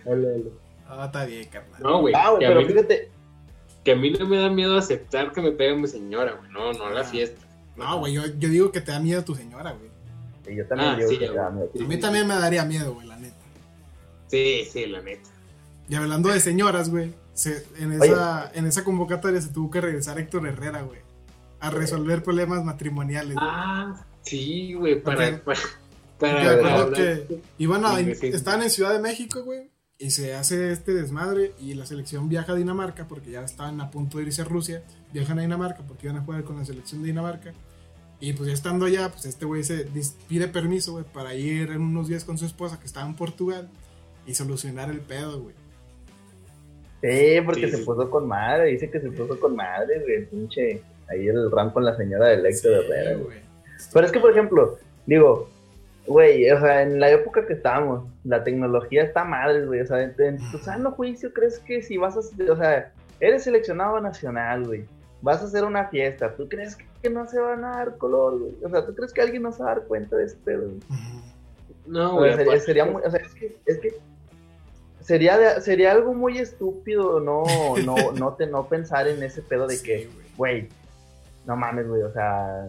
[0.06, 0.52] dale, dale.
[0.86, 1.82] Ah, está bien, carnal.
[1.82, 2.14] No, güey.
[2.18, 3.19] Ah, pero fíjate
[3.84, 6.52] que a mí no me da miedo aceptar que me pegue mi señora, güey.
[6.52, 7.06] No, no a la ah.
[7.06, 7.46] fiesta.
[7.76, 9.90] No, güey, yo, yo, digo que te da miedo tu señora, güey.
[10.46, 11.70] Sí, yo también ah, digo que te da miedo.
[11.80, 13.36] A mí también me daría miedo, güey, la neta.
[14.28, 15.30] Sí, sí, la neta.
[15.88, 17.14] Y hablando de señoras, güey,
[17.80, 21.00] en, esa, en esa convocatoria se tuvo que regresar Héctor Herrera, güey,
[21.60, 23.38] a resolver problemas matrimoniales.
[23.40, 25.60] Ah, sí, güey, para, para,
[26.20, 29.70] para, que iban a, estaban en Ciudad de México, güey,
[30.02, 33.92] y se hace este desmadre y la selección viaja a Dinamarca porque ya estaban a
[33.92, 34.82] punto de irse a Rusia,
[35.12, 37.54] viajan a Dinamarca porque iban a jugar con la selección de Dinamarca.
[38.22, 39.88] Y pues ya estando allá, pues este güey se
[40.30, 43.70] pide permiso, güey, para ir en unos días con su esposa que estaba en Portugal
[44.26, 45.56] y solucionar el pedo, güey.
[47.02, 50.82] Sí, porque se puso con madre, dice que se puso con madre, güey, pinche.
[51.10, 53.40] Ahí el ram con la señora de Héctor Herrera, güey.
[53.94, 55.50] Pero es que, por ejemplo, digo,
[56.10, 59.82] Güey, o sea, en la época que estamos, la tecnología está madre, güey.
[59.82, 62.52] O sea, en, tu sano juicio crees que si vas a.
[62.52, 64.86] O sea, eres seleccionado nacional, güey.
[65.22, 66.36] Vas a hacer una fiesta.
[66.36, 68.56] ¿Tú crees que no se van a dar color, güey?
[68.64, 70.72] O sea, ¿tú crees que alguien no se va a dar cuenta de ese pedo,
[71.86, 72.60] No, güey.
[72.60, 73.04] sería, muy.
[73.04, 73.56] O sea, es que.
[73.68, 73.94] Es que
[75.02, 77.44] sería, sería algo muy estúpido no,
[77.86, 80.70] no, no, te, no pensar en ese pedo de que, güey,
[81.46, 82.02] no mames, güey.
[82.02, 82.68] O sea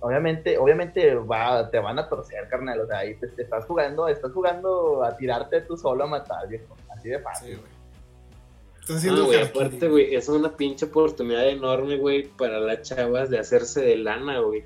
[0.00, 2.80] obviamente, obviamente va, te van a torcer, carnal.
[2.80, 6.76] O sea, ahí te, estás jugando, estás jugando a tirarte tú solo a matar, viejo.
[6.94, 7.56] Así de fácil.
[7.56, 7.62] Sí,
[8.80, 13.38] Estás haciendo güey, aparte, güey, es una pinche oportunidad enorme, güey, para las chavas de
[13.38, 14.64] hacerse de lana, güey.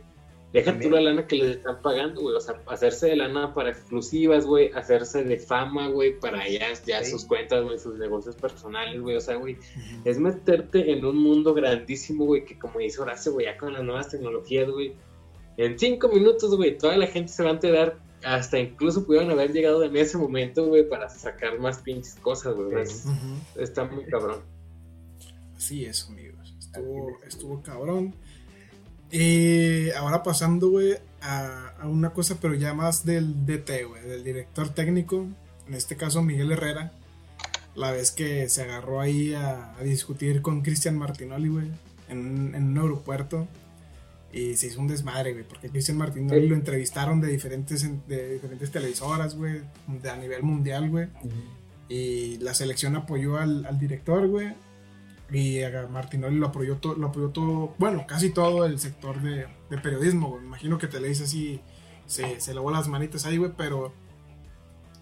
[0.54, 2.36] Deja tú la lana que les están pagando, güey.
[2.36, 4.70] O sea, hacerse de lana para exclusivas, güey.
[4.72, 9.16] Hacerse de fama, güey, para ya, ya sus cuentas, güey, sus negocios personales, güey.
[9.16, 9.56] O sea, güey,
[10.04, 13.82] es meterte en un mundo grandísimo, güey, que como dice Horacio, güey, ya con las
[13.82, 14.94] nuevas tecnologías, güey,
[15.56, 17.98] en cinco minutos, güey, toda la gente se va a enterar.
[18.24, 22.84] Hasta incluso pudieron haber llegado en ese momento, güey, para sacar más pinches cosas, güey.
[23.56, 24.40] Está muy cabrón.
[25.56, 26.54] Así es, amigos.
[26.58, 28.14] Estuvo, estuvo cabrón.
[29.10, 34.70] Y ahora pasando, güey, a, una cosa, pero ya más del DT, güey, del director
[34.70, 35.26] técnico.
[35.68, 36.92] En este caso, Miguel Herrera.
[37.74, 41.66] La vez que se agarró ahí a, discutir con Cristian Martinoli, güey,
[42.08, 43.48] en, en un aeropuerto
[44.34, 48.68] y se hizo un desmadre, güey, porque Cristian Martín lo entrevistaron de diferentes, de diferentes
[48.68, 49.60] televisoras, güey,
[50.10, 51.06] a nivel mundial, güey.
[51.88, 54.52] Y la selección apoyó al, al director, güey.
[55.30, 59.46] Y a Martinoli lo apoyó, todo, lo apoyó todo, bueno, casi todo el sector de,
[59.80, 60.40] periodismo, güey.
[60.40, 61.60] Me imagino que te le dice así,
[62.06, 63.92] se, se lavó las manitas ahí, güey, pero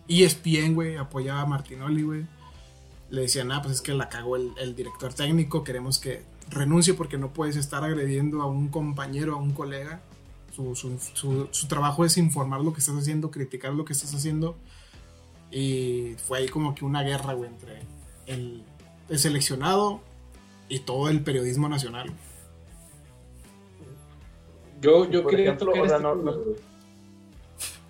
[0.09, 2.27] ESPN, güey, apoyaba a Martinoli, güey.
[3.09, 6.95] Le decían, ah, pues es que la cagó el, el director técnico, queremos que renuncie
[6.95, 10.01] porque no puedes estar agrediendo a un compañero, a un colega.
[10.53, 14.15] Su, su, su, su, trabajo es informar lo que estás haciendo, criticar lo que estás
[14.15, 14.57] haciendo.
[15.51, 17.81] Y fue ahí como que una guerra, güey, entre
[18.27, 18.63] el,
[19.09, 20.01] el seleccionado
[20.69, 22.13] y todo el periodismo nacional.
[24.81, 26.03] Yo, yo quería tocar este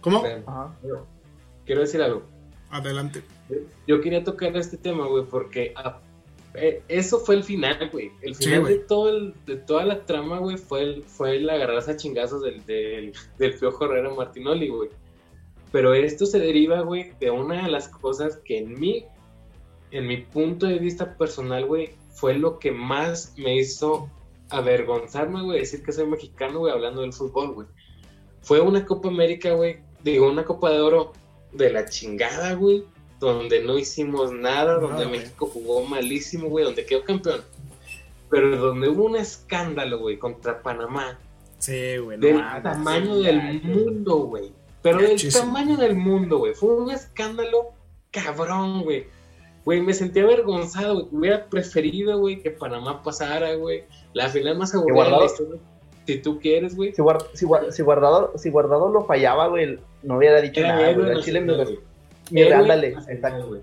[0.00, 0.22] ¿Cómo?
[1.64, 2.22] Quiero decir algo.
[2.70, 3.22] Adelante.
[3.86, 5.72] Yo quería tocar este tema, güey, porque
[6.54, 8.10] eh, eso fue el final, güey.
[8.20, 11.92] El final de, todo el, de toda la trama, güey, fue el, fue el agarrarse
[11.92, 14.90] a chingazos del, del, del Piojo Herrera Martinoli, güey.
[15.70, 19.06] Pero esto se deriva, güey, de una de las cosas que en mí,
[19.90, 24.10] en mi punto de vista personal, güey, fue lo que más me hizo
[24.50, 27.66] avergonzarme, güey, decir que soy mexicano, güey, hablando del fútbol, güey.
[28.42, 31.12] Fue una Copa América, güey, digo, una Copa de Oro
[31.52, 32.84] de la chingada, güey,
[33.26, 37.42] donde no hicimos nada, donde México jugó malísimo, güey, donde quedó campeón.
[38.30, 41.18] Pero donde hubo un escándalo, güey, contra Panamá.
[41.58, 42.18] Sí, güey.
[42.18, 44.52] del tamaño del mundo, güey.
[44.82, 46.54] Pero del tamaño del mundo, güey.
[46.54, 47.72] Fue un escándalo
[48.11, 49.06] cabrón, güey.
[49.64, 51.06] Güey, me sentí avergonzado, güey.
[51.12, 53.85] Hubiera preferido, güey, que Panamá pasara, güey.
[54.12, 55.61] La final más aburrida de la historia.
[56.06, 56.92] Si tú quieres, güey.
[56.92, 57.02] Si,
[57.35, 60.92] si, guardado, si Guardado lo fallaba, güey, no hubiera dicho nada.
[60.92, 61.20] Güey.
[61.22, 61.91] Chile me...
[62.40, 62.88] ándale.
[63.08, 63.60] Exacto, güey.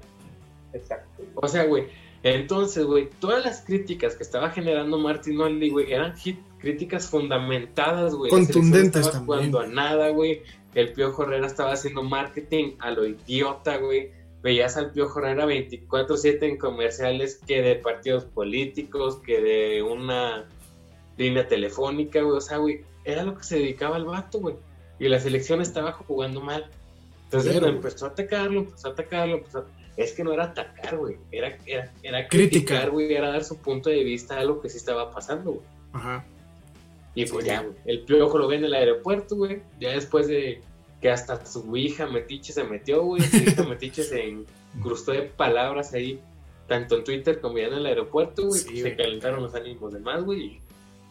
[0.73, 1.23] Exacto.
[1.36, 1.88] O sea, güey.
[2.21, 6.15] Entonces, güey, todas las críticas que estaba generando Martinoli, güey, eran
[6.58, 8.29] críticas fundamentadas, güey.
[8.29, 9.25] Contundentes también.
[9.25, 10.41] Cuando a nada, güey.
[10.75, 14.12] El Piojo Herrera estaba haciendo marketing a lo idiota, güey.
[14.43, 20.45] Veías al Piojo Herrera 24-7 en comerciales que de partidos políticos, que de una
[21.17, 22.38] línea telefónica, güey.
[22.38, 24.55] O sea, güey, era lo que se dedicaba al vato, güey.
[24.99, 26.69] Y la selección estaba jugando mal.
[27.32, 29.44] Entonces empezó a atacarlo, empezó a atacarlo,
[29.96, 31.18] Es que no era atacar, güey.
[31.32, 33.13] Era, era, era criticar, güey.
[33.13, 35.65] Era dar su punto de vista a lo que sí estaba pasando, güey.
[35.94, 36.26] Ajá.
[37.13, 37.76] Y pues ya, güey.
[37.86, 39.62] El piojo lo ve en el aeropuerto, güey.
[39.80, 40.62] Ya después de
[41.02, 43.22] que hasta su hija Metiche se metió, güey.
[43.22, 44.36] Su hija Metiche se
[44.76, 46.20] incrustó de palabras ahí,
[46.68, 48.60] tanto en Twitter como ya en el aeropuerto, güey.
[48.60, 50.42] se calentaron los ánimos de más, güey.
[50.42, 50.62] Y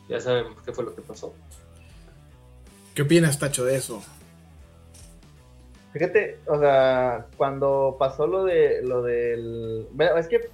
[0.09, 1.33] ya sabemos qué fue lo que pasó.
[2.93, 4.03] ¿Qué opinas, Tacho, de eso?
[5.99, 9.89] Fíjate, o sea, cuando pasó lo de lo del.
[9.93, 10.49] Bueno, es que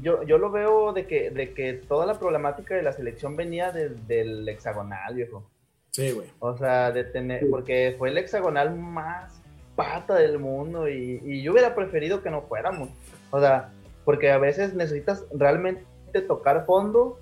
[0.00, 3.72] yo, yo lo veo de que, de que toda la problemática de la selección venía
[3.72, 5.44] del hexagonal, viejo.
[5.90, 6.28] Sí, güey.
[6.38, 9.40] O sea, de tener, porque fue el hexagonal más
[9.74, 12.90] pata del mundo y, y, yo hubiera preferido que no fuéramos.
[13.30, 13.70] O sea,
[14.04, 15.84] porque a veces necesitas realmente
[16.28, 17.18] tocar fondo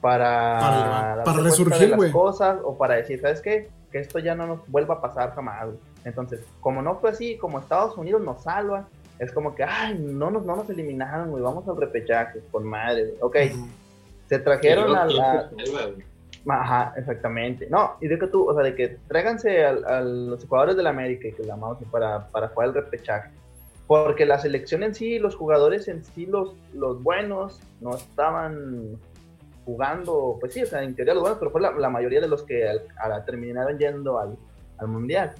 [0.00, 2.10] para, para, resurgir, güey.
[2.10, 3.70] cosas o para decir, ¿sabes qué?
[3.92, 5.68] Que esto ya no nos vuelva a pasar jamás.
[6.04, 8.88] Entonces, como no fue así, como Estados Unidos nos salva,
[9.18, 13.14] es como que, ay, no nos, no nos eliminaron, güey, vamos al repechaje, con madre,
[13.20, 13.36] ok.
[14.28, 15.50] Se trajeron a la...
[16.46, 17.68] Ajá, exactamente.
[17.70, 20.90] No, y de que tú, o sea, de que tráiganse a, los jugadores de la
[20.90, 23.30] América, que la llamamos para, para jugar el repechaje.
[23.86, 28.98] Porque la selección en sí, los jugadores en sí, los, los buenos, no estaban
[29.64, 32.42] jugando, pues sí, o sea, en teoría los buenos, pero fue la, mayoría de los
[32.42, 32.66] que
[33.24, 34.36] terminaron yendo al,
[34.78, 35.34] al mundial.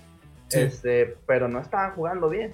[0.54, 2.52] Este, pero no estaban jugando bien.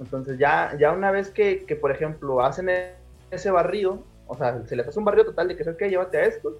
[0.00, 2.70] Entonces ya, ya una vez que, que, por ejemplo, hacen
[3.30, 5.88] ese barrido, o sea, se les hace un barrido total de que, ¿sabes qué?
[5.88, 6.58] Llévate a esto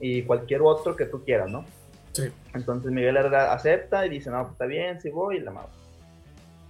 [0.00, 1.64] y cualquier otro que tú quieras, ¿no?
[2.12, 2.30] Sí.
[2.54, 5.68] Entonces Miguel Herrera acepta y dice, no, pues está bien, sí voy, y la mano.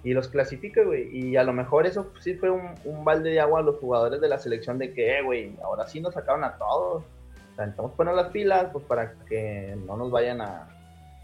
[0.04, 1.08] Y los clasifica, güey.
[1.16, 4.20] Y a lo mejor eso sí fue un, un, balde de agua a los jugadores
[4.20, 7.02] de la selección de que, eh, güey, ahora sí nos sacaron a todos.
[7.02, 10.68] O sea, necesitamos poner las pilas, pues para que no nos vayan a,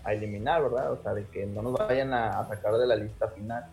[0.05, 0.93] a eliminar, ¿verdad?
[0.93, 3.65] O sea, de que no nos vayan a, sacar de la lista final.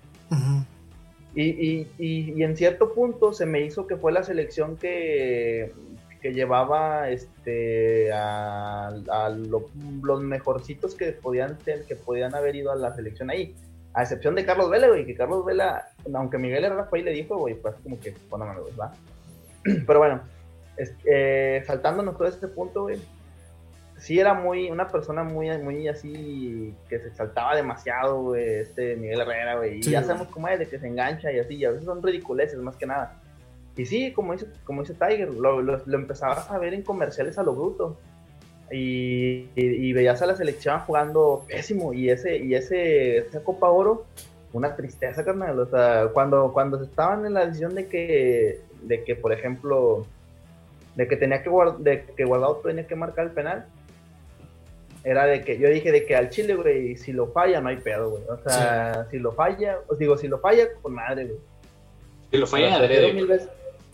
[1.35, 5.73] y, y, y, y, en cierto punto se me hizo que fue la selección que,
[6.21, 8.91] que llevaba este a,
[9.35, 13.55] los mejorcitos que podían que podían haber ido a la selección ahí.
[13.93, 17.11] A excepción de Carlos Vela, güey, que Carlos Vela, aunque Miguel Herrera fue y le
[17.11, 18.93] dijo, güey, pues como que, bueno, no, va.
[19.63, 20.21] Pero bueno,
[21.05, 22.99] eh, saltándonos todo este punto, güey,
[24.01, 29.21] sí era muy, una persona muy, muy así, que se exaltaba demasiado, güey, este Miguel
[29.21, 29.77] Herrera, güey.
[29.77, 32.01] y ya sabemos cómo es, de que se engancha y así, y a veces son
[32.01, 33.21] ridiculeces más que nada.
[33.77, 37.43] Y sí, como dice, como dice Tiger, lo, lo, empezabas a ver en comerciales a
[37.43, 37.97] lo bruto.
[38.71, 41.93] Y, y, veías a la selección jugando pésimo.
[41.93, 44.05] Y ese, y ese, esa Copa Oro,
[44.53, 45.59] una tristeza, carnal.
[45.59, 50.05] O sea, cuando, cuando estaban en la decisión de que, de que por ejemplo,
[50.95, 53.67] de que tenía que, de que Guardado tenía que marcar el penal,
[55.03, 57.77] era de que yo dije de que al Chile, güey, si lo falla no hay
[57.77, 58.23] pedo, güey.
[58.29, 61.39] O sea, si lo falla, os digo, si lo falla, con madre, güey.
[62.29, 63.47] Si lo falla de adrede.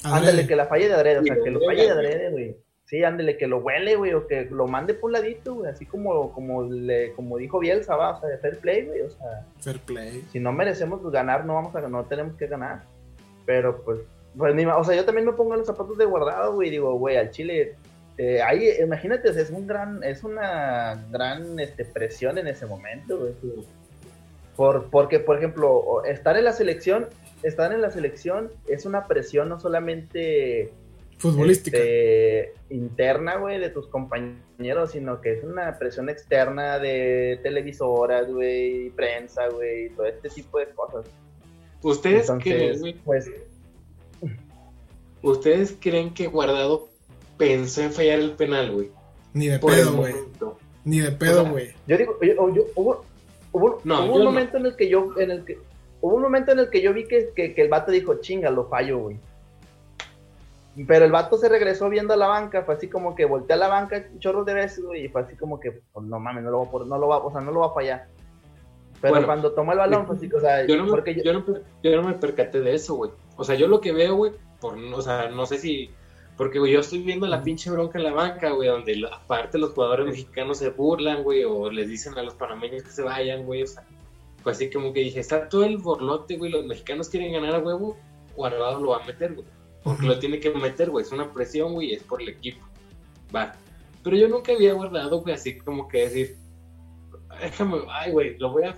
[0.04, 2.56] Ándale, que la falle de adrede, o sea, que lo falle de adrede, güey.
[2.86, 5.86] Sí, ándale, que lo huele, güey, o que lo mande por un ladito, güey, así
[5.86, 9.46] como, como, le, como dijo Bielsa, va, o sea, de fair play, güey, o sea.
[9.60, 10.24] Fair play.
[10.32, 12.84] Si no merecemos ganar, no vamos a no tenemos que ganar.
[13.46, 14.00] Pero, pues,
[14.38, 17.32] pues o sea, yo también me pongo los zapatos de guardado, güey, digo, güey, al
[17.32, 17.76] Chile
[18.18, 23.30] eh, ahí, imagínate, es un gran, es una gran este, presión en ese momento,
[24.56, 27.08] Por, porque, por ejemplo, estar en la selección,
[27.44, 30.72] estar en la selección es una presión no solamente
[31.20, 31.78] futbolística.
[31.78, 38.90] este, interna, güey, de tus compañeros, sino que es una presión externa de televisoras, güey,
[38.92, 41.06] prensa, güey, todo este tipo de cosas.
[41.84, 43.30] ¿Ustedes creen, pues,
[45.22, 46.90] ¿Ustedes creen que Guardado
[47.38, 48.92] pensé en fallar el penal, güey.
[49.34, 50.16] Ni de pedo, güey.
[50.84, 51.74] Ni de pedo, güey.
[51.86, 53.06] yo digo, yo, hubo,
[53.52, 55.60] hubo, un momento en el que yo, en el que,
[56.02, 58.68] hubo un momento en el que yo vi que, que, el vato dijo, chinga, lo
[58.68, 59.20] fallo, güey.
[60.88, 63.60] Pero el vato se regresó viendo a la banca, fue así como que volteó a
[63.60, 66.52] la banca chorros de veces, güey, y fue así como que, pues, no mames, no
[66.52, 68.08] lo va, no lo va, o sea, no lo va a fallar.
[69.02, 71.34] Pero cuando tomó el balón, fue así, o sea, yo no, me, yo...
[71.34, 71.46] no,
[71.84, 73.12] yo no me percaté de eso, güey.
[73.36, 75.92] O sea, yo lo que veo, güey, por, o sea, no sé si
[76.38, 79.72] porque, güey, yo estoy viendo la pinche bronca en la banca, güey, donde aparte los
[79.72, 83.64] jugadores mexicanos se burlan, güey, o les dicen a los panameños que se vayan, güey,
[83.64, 83.84] o sea,
[84.44, 87.60] pues así como que dije, está todo el borlote, güey, los mexicanos quieren ganar a
[87.60, 87.98] huevo,
[88.36, 89.48] Guardado lo va a meter, güey,
[89.84, 92.64] porque lo tiene que meter, güey, es una presión, güey, es por el equipo,
[93.36, 93.56] va.
[94.04, 96.38] Pero yo nunca había guardado, güey, así como que decir,
[97.42, 98.76] déjame, ay, güey, lo voy a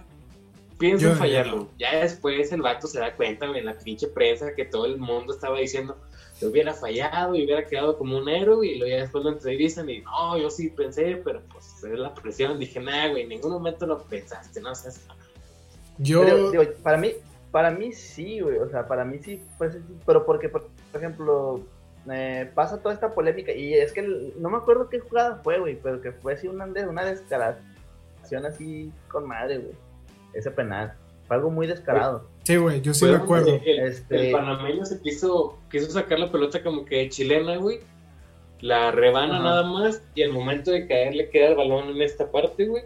[0.78, 1.68] pienso en fallarlo.
[1.78, 4.98] Ya después el vato se da cuenta, güey, en la pinche prensa que todo el
[4.98, 5.98] mundo estaba diciendo,
[6.40, 9.90] que hubiera fallado y hubiera quedado como un héroe y luego ya después lo entrevistan
[9.90, 13.52] y no, yo sí pensé, pero pues es la presión, dije, nada, güey, en ningún
[13.52, 14.90] momento lo pensaste, no sé.
[15.98, 16.50] Yo...
[16.52, 17.12] digo, para mí,
[17.52, 21.62] para mí sí, güey, o sea, para mí sí, pues, pero porque, por, ejemplo,
[22.10, 24.02] eh, pasa toda esta polémica y es que
[24.38, 28.94] no me acuerdo qué jugada fue, güey, pero que fue así una, una descalación así
[29.10, 29.76] con madre, güey,
[30.34, 30.96] ese penal.
[31.30, 32.28] Fue algo muy descarado.
[32.42, 33.62] Sí, güey, yo sí me acuerdo.
[33.64, 34.32] El, este...
[34.32, 37.82] panameño se quiso, quiso sacar la pelota como que chilena, güey.
[38.62, 42.32] La rebana nada más y al momento de caer le queda el balón en esta
[42.32, 42.82] parte, güey.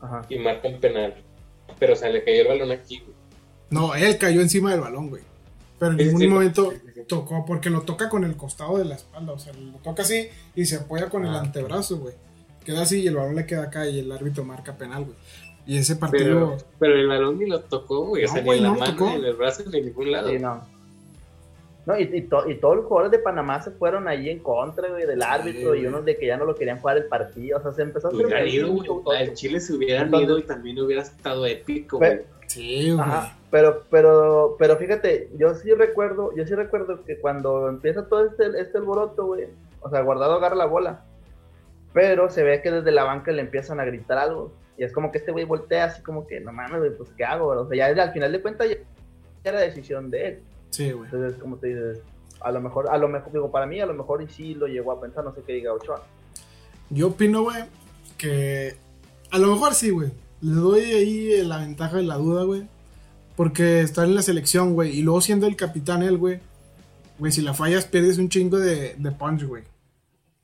[0.00, 0.24] Ajá.
[0.28, 1.16] Y marca un penal.
[1.80, 3.16] Pero o sea, le cayó el balón aquí, güey.
[3.70, 5.24] No, él cayó encima del balón, güey.
[5.80, 6.72] Pero en ningún momento
[7.08, 9.32] tocó, porque lo toca con el costado de la espalda.
[9.32, 12.14] O sea, lo toca así y se apoya con el antebrazo, güey.
[12.64, 15.16] Queda así y el balón le queda acá y el árbitro marca penal, güey.
[15.66, 16.56] Y ese partido.
[16.78, 18.24] Pero, el balón ni lo tocó, güey.
[18.24, 20.28] o sea, ni la mano, ni el brazo, ni en ningún lado.
[20.28, 20.62] Sí, no.
[21.86, 25.22] No, y, y, todos los jugadores de Panamá se fueron ahí en contra, güey, del
[25.22, 27.58] árbitro y unos de que ya no lo querían jugar el partido.
[27.58, 28.48] O sea, se empezó a hacer.
[28.48, 29.22] ido, güey.
[29.22, 32.20] El Chile se hubieran ido y también hubiera estado épico, güey.
[32.46, 33.06] Sí, güey.
[33.50, 38.60] pero, pero, pero fíjate, yo sí recuerdo, yo sí recuerdo que cuando empieza todo este,
[38.60, 39.46] este alboroto, güey,
[39.80, 41.04] o sea, guardado agarra la bola.
[41.92, 44.52] Pero se ve que desde la banca le empiezan a gritar algo.
[44.80, 47.48] Y es como que este güey voltea así como que, no mames, pues ¿qué hago?
[47.48, 48.76] O sea, ya al final de cuentas ya
[49.44, 50.42] era decisión de él.
[50.70, 51.04] Sí, güey.
[51.04, 51.98] Entonces, como te dices,
[52.40, 54.68] a lo mejor, a lo mejor, digo, para mí a lo mejor y sí lo
[54.68, 56.02] llegó a pensar, no sé qué diga Ochoa.
[56.88, 57.62] Yo opino, güey,
[58.16, 58.74] que
[59.30, 60.12] a lo mejor sí, güey.
[60.40, 62.66] Le doy ahí la ventaja de la duda, güey.
[63.36, 64.98] Porque está en la selección, güey.
[64.98, 66.40] Y luego siendo el capitán él, güey.
[67.18, 69.62] Güey, si la fallas pierdes un chingo de, de punch, güey.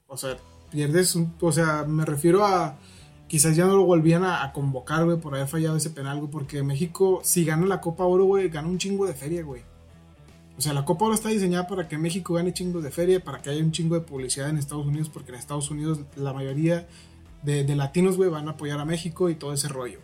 [0.06, 0.36] O sea,
[0.70, 1.34] pierdes un...
[1.40, 2.76] O sea, me refiero a
[3.28, 6.62] quizás ya no lo volvían a, convocar, güey, por haber fallado ese penal, güey, porque
[6.62, 9.62] México, si gana la Copa Oro, güey, gana un chingo de feria, güey.
[10.56, 13.42] O sea, la Copa Oro está diseñada para que México gane chingos de feria, para
[13.42, 16.86] que haya un chingo de publicidad en Estados Unidos, porque en Estados Unidos la mayoría
[17.42, 20.00] de, latinos, güey, van a apoyar a México y todo ese rollo.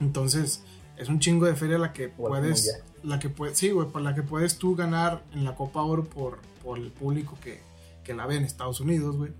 [0.00, 0.62] Entonces,
[0.96, 4.14] es un chingo de feria la que puedes, la que puedes, sí, güey, por la
[4.14, 7.60] que puedes tú ganar en la Copa Oro por, por el público que,
[8.04, 9.32] que la ve en Estados Unidos, güey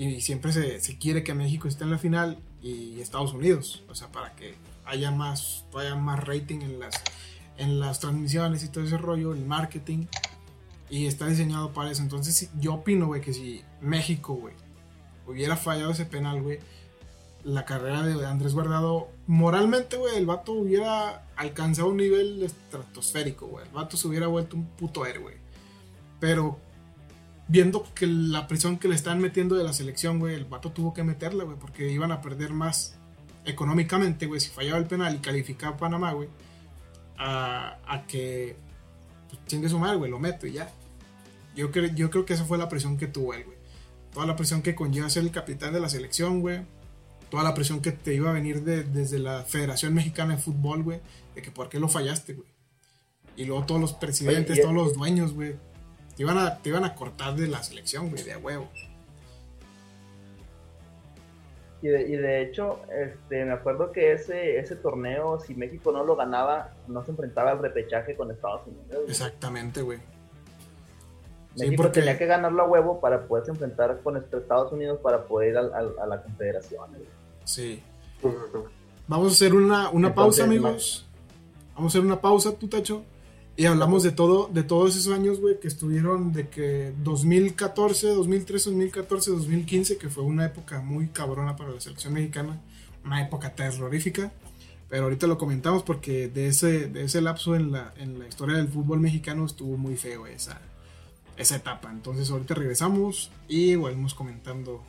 [0.00, 3.94] y siempre se, se, quiere que México esté en la final y Estados Unidos, o
[3.94, 4.54] sea, para que
[4.84, 6.94] haya más, haya más rating en las,
[7.56, 10.06] en las transmisiones y todo ese rollo, el marketing,
[10.88, 12.02] y está diseñado para eso.
[12.02, 14.54] Entonces, yo opino, güey, que si México, güey,
[15.26, 16.58] hubiera fallado ese penal, güey,
[17.44, 23.66] la carrera de Andrés Guardado, moralmente, güey, el vato hubiera alcanzado un nivel estratosférico, güey.
[23.66, 25.38] El vato se hubiera vuelto un puto héroe.
[26.18, 26.58] Pero
[27.50, 30.94] viendo que la presión que le están metiendo de la selección, güey, el vato tuvo
[30.94, 32.94] que meterla, güey, porque iban a perder más
[33.44, 36.28] económicamente, güey, si fallaba el penal y calificaba a Panamá, güey,
[37.18, 38.56] a, que
[39.28, 40.70] pues, chingue su madre, güey, lo meto y ya.
[41.56, 43.58] Yo, creo yo creo que esa fue la presión que tuvo él, güey.
[44.12, 46.60] Toda la presión que conlleva ser el capitán de la selección, güey.
[47.30, 51.00] Toda la presión que te iba a venir desde la Federación Mexicana de Fútbol, güey.
[51.34, 52.48] De que por qué lo fallaste, güey.
[53.36, 55.54] Y luego todos los presidentes, todos los dueños, güey.
[56.20, 58.68] Te iban, a, te iban a cortar de la selección, güey, de a huevo.
[61.80, 66.04] Y de, y de, hecho, este, me acuerdo que ese, ese torneo, si México no
[66.04, 69.04] lo ganaba, no se enfrentaba al repechaje con Estados Unidos.
[69.08, 69.98] Exactamente, güey.
[71.56, 72.00] México porque...
[72.00, 76.06] tenía que ganarlo a huevo para poderse enfrentar con Estados Unidos para poder ir a,
[76.06, 76.84] la confederación.
[77.44, 77.82] Sí.
[79.08, 81.06] Vamos a hacer una, una pausa, amigos.
[81.74, 83.04] Vamos a hacer una pausa, tu tacho.
[83.60, 88.70] Y hablamos de todo, de todos esos años, güey, que estuvieron de que 2014, 2013,
[88.70, 92.58] 2014, 2015, que fue una época muy cabrona para la selección mexicana,
[93.04, 94.32] una época terrorífica.
[94.88, 98.56] Pero ahorita lo comentamos porque de ese, de ese lapso en la, en la historia
[98.56, 100.58] del fútbol mexicano estuvo muy feo esa,
[101.36, 101.90] esa etapa.
[101.90, 104.82] Entonces ahorita regresamos y volvemos comentando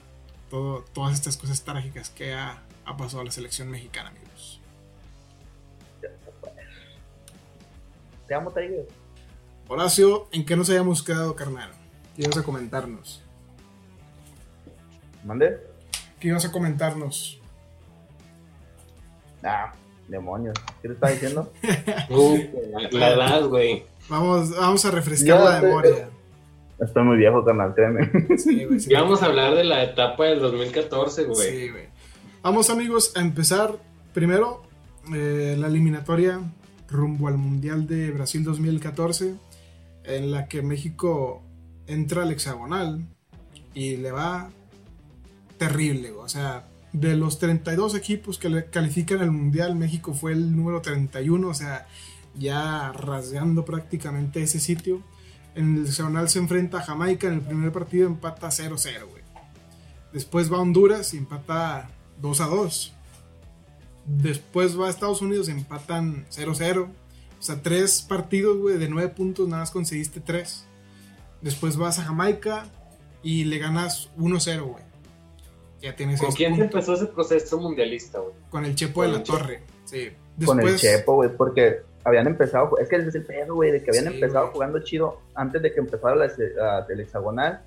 [0.49, 4.30] todo, todas estas cosas trágicas que ha, ha pasado a la selección mexicana, amigos.
[8.31, 8.87] Te amo, Tiger.
[9.67, 11.69] Horacio, ¿en qué nos hayamos quedado, carnal?
[12.15, 13.21] ¿Qué ibas a comentarnos?
[15.25, 15.57] ¿Mande?
[16.17, 17.41] ¿Qué ibas a comentarnos?
[19.43, 19.73] Ah,
[20.07, 20.57] demonios.
[20.81, 21.51] ¿Qué te estaba diciendo?
[22.09, 22.37] uh,
[22.91, 23.83] la edad, güey.
[24.07, 26.09] Vamos, vamos a refrescar la memoria.
[26.79, 28.37] Estoy muy viejo, carnal, créeme.
[28.37, 28.79] Sí, güey.
[28.79, 31.49] Sí, vamos a hablar de la etapa del 2014, güey.
[31.49, 31.87] Sí, güey.
[32.41, 33.73] Vamos, amigos, a empezar
[34.13, 34.61] primero
[35.13, 36.39] eh, la eliminatoria
[36.91, 39.35] rumbo al Mundial de Brasil 2014,
[40.03, 41.41] en la que México
[41.87, 43.07] entra al hexagonal
[43.73, 44.49] y le va
[45.57, 46.11] terrible.
[46.11, 50.81] O sea, de los 32 equipos que le califican al Mundial, México fue el número
[50.81, 51.87] 31, o sea,
[52.35, 55.01] ya rasgando prácticamente ese sitio.
[55.55, 59.23] En el hexagonal se enfrenta a Jamaica, en el primer partido empata 0-0, güey.
[60.13, 61.89] Después va a Honduras y empata
[62.21, 62.93] 2 2.
[64.05, 66.87] Después va a Estados Unidos, empatan 0-0.
[66.87, 70.65] O sea, tres partidos, güey, de nueve puntos, nada más conseguiste tres.
[71.41, 72.65] Después vas a Jamaica
[73.23, 74.83] y le ganas 1-0, güey.
[75.81, 78.33] Ya tienes ¿Con quién se empezó ese proceso mundialista, güey?
[78.51, 80.09] Con el Chepo de la Torre, sí.
[80.45, 83.83] Con el Chepo, güey, porque habían empezado, es que ese es el pedo, güey, de
[83.83, 87.63] que habían empezado jugando chido antes de que empezara la, el hexagonal.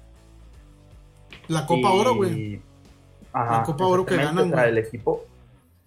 [1.48, 2.62] La Copa Oro, güey.
[3.32, 5.24] la Copa Oro que ganan, El equipo,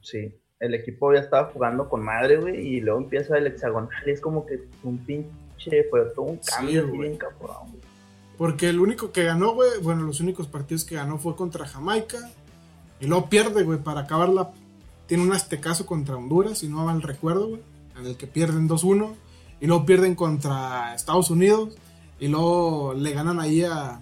[0.10, 4.12] Sí, el equipo ya estaba jugando con madre, güey, y luego empieza el hexagonal y
[4.12, 7.82] es como que un pinche, fue todo un cambio bien cabrón, güey.
[8.38, 12.20] Porque el único que ganó, güey, bueno, los únicos partidos que ganó fue contra Jamaica.
[13.00, 14.52] Y luego pierde, güey, para acabarla.
[15.08, 17.62] Tiene un aztecaso contra Honduras, si no mal recuerdo, güey.
[18.00, 19.16] En el que pierden 2-1.
[19.60, 21.76] Y luego pierden contra Estados Unidos.
[22.20, 24.02] Y luego le ganan ahí a,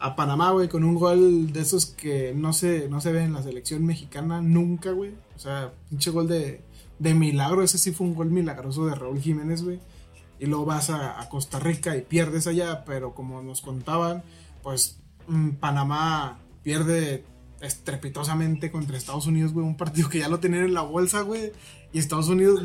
[0.00, 3.32] a Panamá, güey, con un gol de esos que no se, no se ve en
[3.32, 5.14] la selección mexicana nunca, güey.
[5.34, 6.62] O sea, pinche gol de,
[6.98, 7.62] de milagro.
[7.62, 9.80] Ese sí fue un gol milagroso de Raúl Jiménez, güey.
[10.38, 14.22] Y luego vas a, Costa Rica y pierdes allá, pero como nos contaban,
[14.62, 17.24] pues mm, Panamá pierde
[17.60, 19.66] estrepitosamente contra Estados Unidos, güey.
[19.66, 21.52] Un partido que ya lo tenían en la bolsa, güey.
[21.92, 22.62] Y Estados Unidos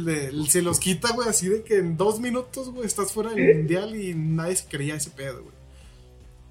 [0.50, 3.96] se los quita, güey, así de que en dos minutos, güey, estás fuera del mundial
[3.96, 5.53] y nadie se creía ese pedo, güey.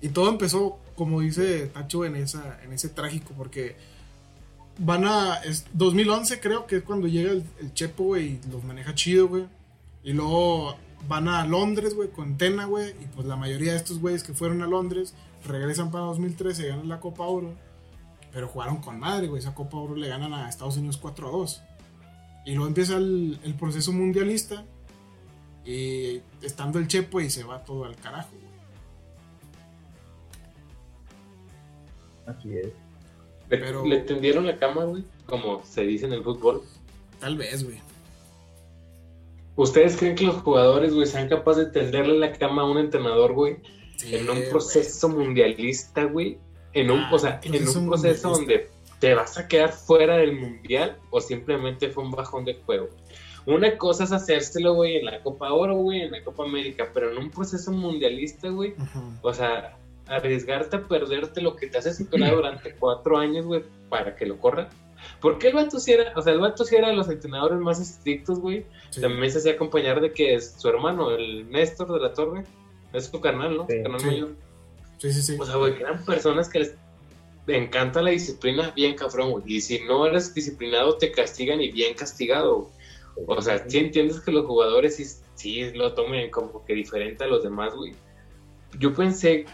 [0.03, 3.77] Y todo empezó, como dice Tacho, en, esa, en ese trágico, porque
[4.79, 5.37] van a.
[5.37, 9.47] Es 2011, creo que es cuando llega el, Chepo, güey, y los maneja chido, güey.
[10.03, 10.77] Y luego
[11.09, 12.91] van a Londres, güey, con Tena, güey.
[12.91, 16.69] Y pues la mayoría de estos güeyes que fueron a Londres regresan para 2013 y
[16.69, 17.55] ganan la Copa Oro.
[18.33, 19.41] Pero jugaron con madre, güey.
[19.41, 21.63] Esa Copa Oro le ganan a Estados Unidos 4 a 2.
[22.47, 24.65] Y luego empieza el, el proceso mundialista.
[25.65, 28.52] Y estando el Chepo y se va todo al carajo, güey.
[32.27, 32.69] Así es.
[33.49, 33.85] Pero...
[33.85, 35.05] ¿Le tendieron la cama, güey?
[35.27, 36.63] Como se dice en el fútbol.
[37.21, 37.81] Tal vez, güey.
[39.57, 43.35] ¿Ustedes creen que los jugadores, güey, sean capaces de tenderle la cama a un entrenador,
[43.35, 43.59] güey?
[44.05, 46.39] en un proceso mundialista, güey.
[46.73, 50.97] En un, o sea, en un proceso donde te vas a quedar fuera del mundial
[51.11, 52.89] o simplemente fue un bajón de juego.
[53.45, 57.11] Una cosa es hacérselo, güey, en la Copa Oro, güey, en la Copa América, pero
[57.11, 58.75] en un proceso mundialista, güey,
[59.21, 59.77] o sea,
[60.07, 64.39] arriesgarte a perderte lo que te hace titular durante cuatro años, güey, para que lo
[64.39, 64.69] corran.
[65.21, 67.81] Porque el vato sí era, o sea, el vato sí era de los entrenadores más
[67.81, 68.67] estrictos, güey.
[69.01, 72.45] También se hacía acompañar de que es su hermano, el Néstor de la Torre,
[72.93, 73.67] es su canal, ¿no?
[73.69, 74.07] Sí, canal sí.
[74.07, 74.37] mayor.
[74.99, 75.37] Sí, sí, sí.
[75.41, 76.75] O sea, güey, que eran personas que les
[77.49, 79.45] encanta la disciplina bien cabrón, güey.
[79.47, 82.71] Y si no eres disciplinado, te castigan y bien castigado,
[83.27, 87.27] O sea, sí entiendes que los jugadores sí, sí lo tomen como que diferente a
[87.27, 87.95] los demás, güey
[88.79, 89.45] yo pensé,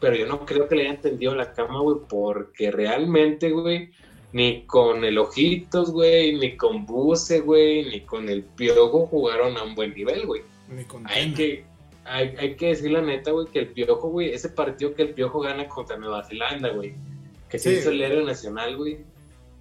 [0.00, 3.90] pero yo no creo que le haya entendido la cama, güey, porque realmente, güey,
[4.32, 9.62] ni con el Ojitos, güey, ni con Buse, güey, ni con el Piojo jugaron a
[9.62, 10.42] un buen nivel, güey.
[10.68, 11.64] Ni con hay que,
[12.04, 15.14] hay, hay, que decir la neta, güey, que el Piojo, güey, ese partido que el
[15.14, 16.94] Piojo gana contra Nueva Zelanda, güey,
[17.48, 18.98] que se hizo el héroe nacional, güey.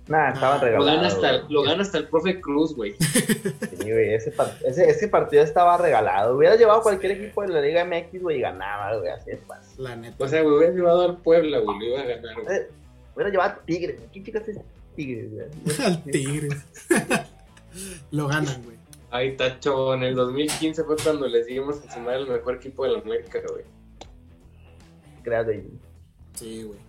[0.07, 0.85] Nah, estaba regalado.
[0.85, 2.95] Lo gana, hasta, lo gana hasta el profe Cruz, güey.
[2.99, 4.31] Sí, güey, ese,
[4.63, 6.37] ese, ese, partido estaba regalado.
[6.37, 9.83] Hubiera llevado cualquier equipo de la Liga MX, güey, y ganaba, güey, así es fácil.
[9.83, 10.23] La neta.
[10.23, 12.55] O sea, güey, hubiera llevado al Puebla, güey, lo iba a ganar, güey.
[12.55, 12.67] Eh,
[13.15, 13.99] hubiera llevado a Tigres.
[14.11, 14.59] ¿Quién chicas es
[14.95, 15.47] Tigres, güey?
[15.85, 16.65] Al Tigres.
[18.11, 18.75] lo ganan, güey.
[19.09, 22.99] Ay, Tacho, en el 2015 fue cuando les dimos encima el mejor equipo de la
[22.99, 23.63] América, güey.
[25.23, 25.65] Creas de
[26.33, 26.79] Sí, güey.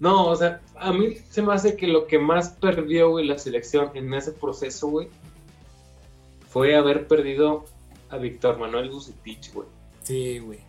[0.00, 3.38] No, o sea, a mí se me hace que lo que más perdió, güey, la
[3.38, 5.08] selección en ese proceso, güey,
[6.48, 7.64] fue haber perdido
[8.10, 9.68] a Víctor Manuel Bucetich, güey.
[10.02, 10.60] Sí, güey.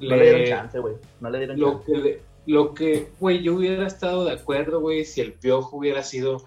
[0.00, 0.94] No le dieron chance, güey.
[1.20, 5.20] No le dieron lo Que lo que, güey, yo hubiera estado de acuerdo, güey, si
[5.20, 6.44] el Piojo hubiera sido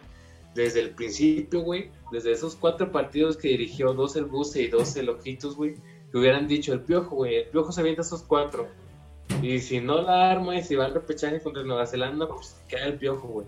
[0.53, 4.95] desde el principio, güey, desde esos cuatro partidos que dirigió, dos el Buce y dos
[4.95, 5.75] el Ojitos, güey,
[6.11, 8.67] que hubieran dicho el Piojo, güey, el Piojo se avienta esos cuatro
[9.41, 12.85] y si no la arma y si va al repechaje contra Nueva Zelanda, pues queda
[12.85, 13.47] el piojo, güey.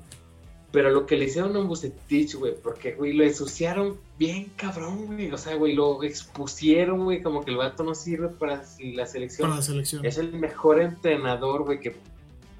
[0.71, 5.31] Pero lo que le hicieron a Bucetich, güey, porque, güey, lo ensuciaron bien cabrón, güey.
[5.31, 9.47] O sea, güey, lo expusieron, güey, como que el vato no sirve para la selección.
[9.47, 10.05] Para la selección.
[10.05, 11.95] Es el mejor entrenador, güey, que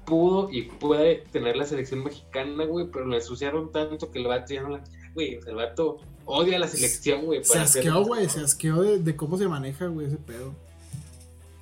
[0.06, 4.54] pudo y puede tener la selección mexicana, güey, pero lo ensuciaron tanto que el vato
[4.54, 4.84] ya no la...
[5.14, 7.44] Güey, o sea, el vato odia la selección, güey.
[7.44, 10.52] Se asqueó, güey, se asqueó de, de cómo se maneja, güey, ese pedo.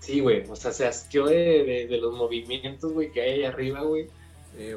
[0.08, 3.82] Sí, güey, o sea, se asqueó de, de, los movimientos, güey, que hay ahí arriba,
[3.82, 4.06] güey.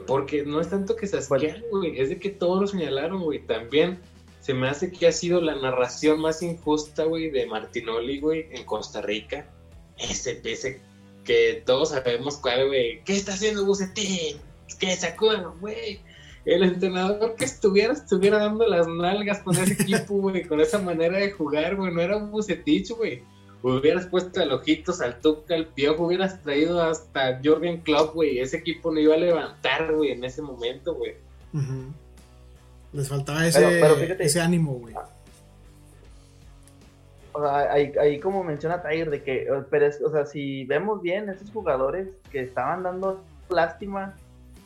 [0.06, 3.40] Porque no es tanto que se asquean, güey, es de que todos lo señalaron, güey.
[3.40, 3.98] También
[4.42, 8.66] se me hace que ha sido la narración más injusta, güey, de Martinoli, güey, en
[8.66, 9.50] Costa Rica.
[9.98, 10.82] Ese, ese
[11.24, 13.02] que todos sabemos cuál, güey.
[13.06, 14.36] ¿Qué está haciendo Bucetín?
[14.80, 16.02] Que se acuerdan, güey.
[16.44, 21.20] El entrenador que estuviera, estuviera dando las nalgas con ese equipo, güey, con esa manera
[21.20, 21.94] de jugar, güey.
[21.94, 23.24] No era un Bucetich, güey
[23.64, 28.57] hubieras puesto el ojitos al Tuca, al Piojo, hubieras traído hasta Jorgen Klopp, güey, ese
[28.57, 31.16] equipo no iba a levantar, güey, en ese momento, güey.
[32.93, 33.82] Les faltaba ese,
[34.20, 34.95] ese ánimo, güey.
[37.34, 41.30] O sea, ahí, como menciona Tiger, de que, pero es, o sea, si vemos bien,
[41.30, 44.16] esos jugadores que estaban dando lástima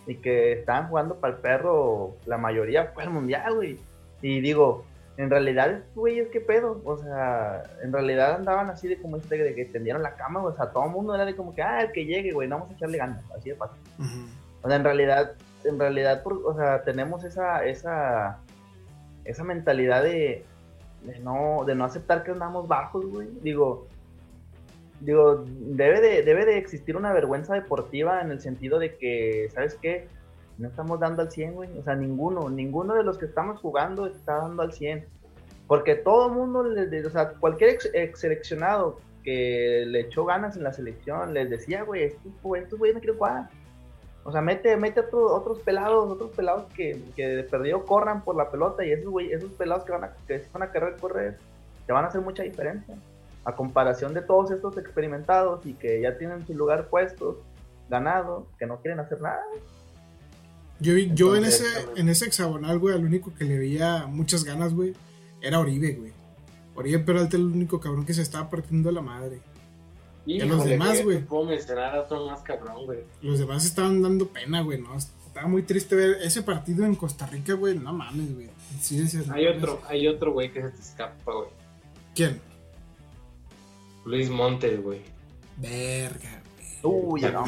[0.07, 3.77] y que estaban jugando para el perro, la mayoría fue al mundial, güey.
[4.21, 4.85] Y digo,
[5.17, 6.81] en realidad, güey, ¿qué pedo?
[6.83, 10.53] O sea, en realidad andaban así de como este, de que tendieron la cama, o
[10.53, 12.73] sea, todo el mundo era de como que, ah, el que llegue, güey, vamos a
[12.73, 13.79] echarle ganas, así de fácil.
[14.61, 18.39] O sea, en realidad, en realidad, o sea, tenemos esa, esa,
[19.23, 20.43] esa mentalidad de,
[21.03, 23.29] de no, de no aceptar que andamos bajos, güey.
[23.41, 23.87] Digo,
[24.99, 29.75] digo, debe de, debe de existir una vergüenza deportiva en el sentido de que, ¿sabes
[29.81, 30.07] qué?
[30.57, 31.77] No estamos dando al 100, güey.
[31.77, 35.05] O sea, ninguno, ninguno de los que estamos jugando está dando al 100.
[35.67, 40.71] Porque todo el mundo, o sea, cualquier ex, seleccionado que le echó ganas en la
[40.71, 43.49] selección, les decía, güey, estos güeyes no quieren jugar.
[44.23, 48.35] O sea, mete, mete otro, otros pelados, otros pelados que, que de perdido corran por
[48.35, 51.37] la pelota y esos, güey, esos pelados que van a, que van a querer correr,
[51.85, 52.95] te van a hacer mucha diferencia.
[53.43, 57.41] A comparación de todos estos experimentados y que ya tienen su lugar puesto,
[57.89, 59.43] ganado, que no quieren hacer nada.
[60.85, 61.65] Yo, yo en ese
[61.95, 64.93] en ese hexagonal, güey, al único que le veía muchas ganas, güey,
[65.41, 66.11] era Oribe, güey.
[66.75, 69.39] Oribe Peralta el único cabrón que se estaba partiendo la madre.
[70.27, 71.23] Y los demás, güey.
[71.23, 72.99] Puedo mencionar a otro más cabrón, güey.
[73.21, 74.95] Los demás estaban dando pena, güey, ¿no?
[74.95, 77.77] Estaba muy triste ver ese partido en Costa Rica, güey.
[77.77, 78.49] No mames, güey.
[78.79, 81.49] Sí, hay otro, hay otro, güey, que se te escapa, güey.
[82.13, 82.39] ¿Quién?
[84.05, 85.01] Luis Montes, güey.
[85.57, 86.43] Verga,
[86.81, 86.95] güey.
[86.95, 87.43] Uy, no.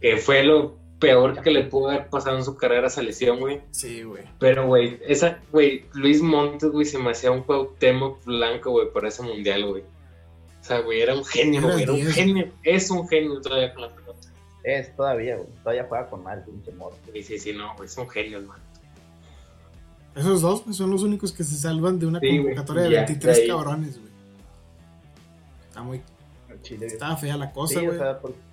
[0.00, 3.60] Que fue lo peor que le pudo haber pasado en su carrera esa lesión, güey.
[3.70, 4.24] Sí, güey.
[4.38, 9.06] Pero, güey, esa, güey, Luis Montes, güey, se me hacía un Cuauhtémoc blanco, güey, por
[9.06, 9.82] ese mundial, güey.
[9.82, 12.52] O sea, güey, era un genio, güey, era un genio.
[12.62, 14.28] Es un genio todavía con la pelota.
[14.64, 16.96] Es todavía, güey, todavía juega con mal, pinche morro.
[17.12, 18.58] Sí, sí, sí, no, güey, son genios, man.
[20.16, 23.98] Esos dos pues, son los únicos que se salvan de una convocatoria de 23 cabrones,
[23.98, 24.12] güey.
[25.68, 26.02] Está muy...
[26.62, 27.96] Chile, Estaba fea la cosa, güey.
[27.96, 28.47] O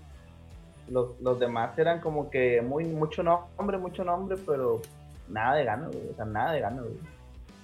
[0.89, 4.81] los, los demás eran como que muy mucho nombre, mucho nombre, pero
[5.27, 6.09] nada de gano, güey.
[6.09, 6.95] O sea, nada de gano, güey.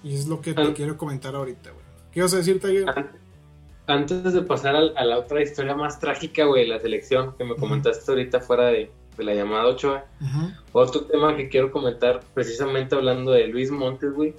[0.04, 1.86] Y es lo que te quiero comentar ahorita, güey.
[2.12, 2.86] ¿Qué vas a decir, Taller?
[3.88, 8.12] Antes de pasar a, la otra historia más trágica, güey, la selección que me comentaste
[8.12, 10.02] ahorita fuera de, la llamada 8,
[10.72, 14.34] otro tema que quiero comentar, precisamente hablando de Luis Montes, güey,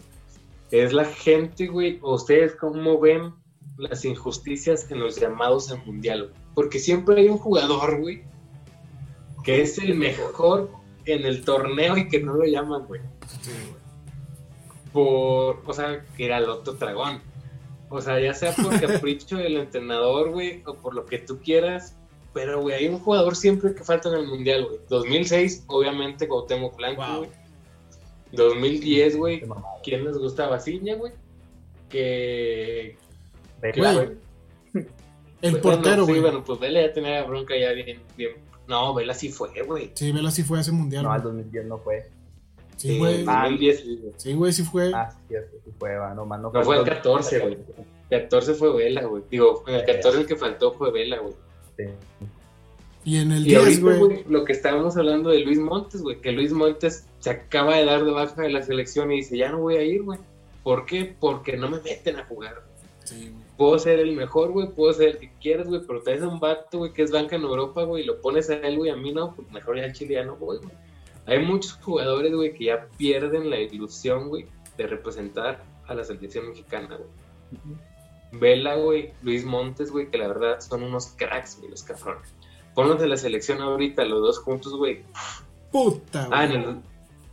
[0.71, 3.33] es la gente, güey, ustedes cómo ven
[3.77, 8.25] las injusticias en los llamados al mundial, Porque siempre hay un jugador, güey,
[9.43, 10.71] que es el mejor
[11.05, 13.01] en el torneo y que no lo llaman, güey.
[14.93, 17.21] Por, o sea, que era el otro dragón.
[17.89, 21.97] O sea, ya sea por capricho del entrenador, güey, o por lo que tú quieras.
[22.33, 24.81] Pero, güey, hay un jugador siempre que falta en el mundial, güey.
[24.89, 27.31] 2006, obviamente, Cuauhtémoc Blanco, güey.
[28.33, 29.43] 2010, güey.
[29.83, 30.49] ¿Quién les gusta?
[30.49, 31.13] Basiña, güey.
[31.91, 32.97] Que.
[33.61, 34.17] güey.
[35.43, 36.17] El portero, güey.
[36.17, 38.33] Sí, bueno, pues Vela ya tenía bronca ya bien, bien.
[38.73, 39.93] No, Vela sí fue, güey.
[39.95, 41.03] Sí, Vela sí fue a ese mundial.
[41.05, 42.09] No, al 2010 no fue.
[42.79, 43.23] Sí, güey.
[43.29, 43.85] Ah, 2010
[44.17, 44.91] sí, güey, sí fue.
[44.95, 47.59] Ah, sí, sí fue, no, no, no fue el 14, güey.
[48.09, 49.25] 14 fue Vela, güey.
[49.31, 51.35] Digo, en el 14 el que faltó fue Vela, güey.
[51.77, 51.85] Sí.
[53.05, 54.25] Y en el 10, güey.
[54.27, 58.07] Lo que estábamos hablando de Luis Montes, güey, que Luis Montes se acaba de dar
[58.07, 60.19] de baja de la selección y dice, ya no voy a ir, güey.
[60.63, 61.15] ¿Por qué?
[61.21, 62.63] Porque no me meten a jugar.
[63.05, 66.41] Sí, puedo ser el mejor, güey, puedo ser el que quieras, güey, pero te un
[66.41, 68.97] vato, güey, que es banca en Europa, güey, y lo pones a él, güey, a
[68.97, 70.75] mí no, pues mejor ya el chileno, güey, güey.
[71.27, 76.49] Hay muchos jugadores, güey, que ya pierden la ilusión, güey, de representar a la selección
[76.49, 77.09] mexicana, güey.
[78.33, 82.35] Vela, güey, Luis Montes, güey, que la verdad son unos cracks, güey, los cabrones.
[82.75, 85.05] Ponlos de la selección ahorita, los dos juntos, güey.
[85.71, 86.77] Puta, Ah, en el,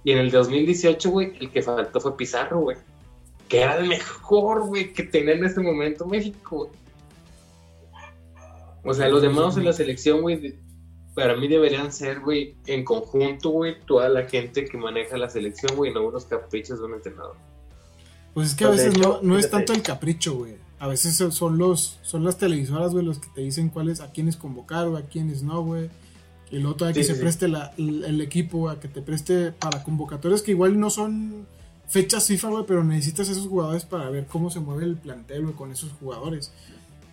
[0.03, 2.77] y en el 2018, güey, el que faltó fue Pizarro, güey.
[3.49, 6.71] Que era el mejor, güey, que tenía en este momento México.
[8.83, 10.55] O sea, los demás en la selección, güey,
[11.13, 15.75] para mí deberían ser, güey, en conjunto, güey, toda la gente que maneja la selección,
[15.75, 17.35] güey, no unos caprichos de un entrenador.
[18.33, 20.55] Pues es que a veces no, no es tanto el capricho, güey.
[20.79, 24.37] A veces son los son las televisoras, güey, los que te dicen cuáles a quiénes
[24.37, 25.89] convocar, o a quiénes no, güey.
[26.51, 30.51] Y luego todavía que se preste el, equipo, a que te preste para convocatorias que
[30.51, 31.45] igual no son
[31.89, 35.55] fechas FIFA, güey, pero necesitas esos jugadores para ver cómo se mueve el plantel, güey,
[35.55, 36.53] con esos jugadores.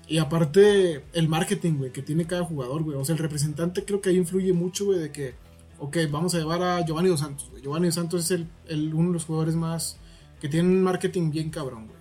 [0.07, 2.97] Y aparte, el marketing, güey, que tiene cada jugador, güey.
[2.97, 5.35] O sea, el representante creo que ahí influye mucho, güey, de que,
[5.79, 7.63] ok, vamos a llevar a Giovanni Dos Santos, güey.
[7.63, 9.99] Giovanni Dos Santos es el, el, uno de los jugadores más
[10.41, 11.99] que tienen un marketing bien cabrón, güey.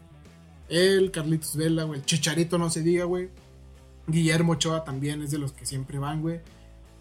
[0.67, 2.01] Él, Carlitos Vela, güey.
[2.01, 3.29] El Chicharito no se diga, güey.
[4.07, 6.41] Guillermo Ochoa también es de los que siempre van, güey.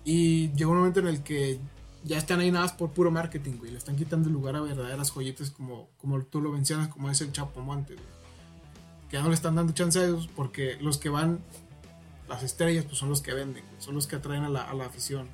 [0.05, 1.59] Y llegó un momento en el que
[2.05, 3.73] ya están ahí nada más por puro marketing, güey.
[3.73, 7.21] Le están quitando el lugar a verdaderas joyitas como, como tú lo mencionas, como es
[7.21, 8.07] el Chapo Monte, güey.
[9.09, 11.41] Que ya no le están dando chance a ellos porque los que van,
[12.29, 13.83] las estrellas, pues son los que venden, güey.
[13.83, 15.29] Son los que atraen a la, a la afición.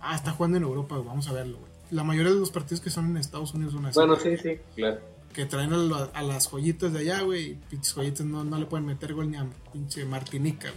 [0.00, 1.08] Ah, está jugando en Europa, güey.
[1.08, 1.70] Vamos a verlo, güey.
[1.90, 3.98] La mayoría de los partidos que son en Estados Unidos son así.
[3.98, 5.00] Bueno, sí, sí, claro
[5.32, 7.54] que traen a, las joyitas de allá, güey.
[7.68, 10.68] Pinches joyitas no, no, le pueden meter gol ni a pinche Martinica,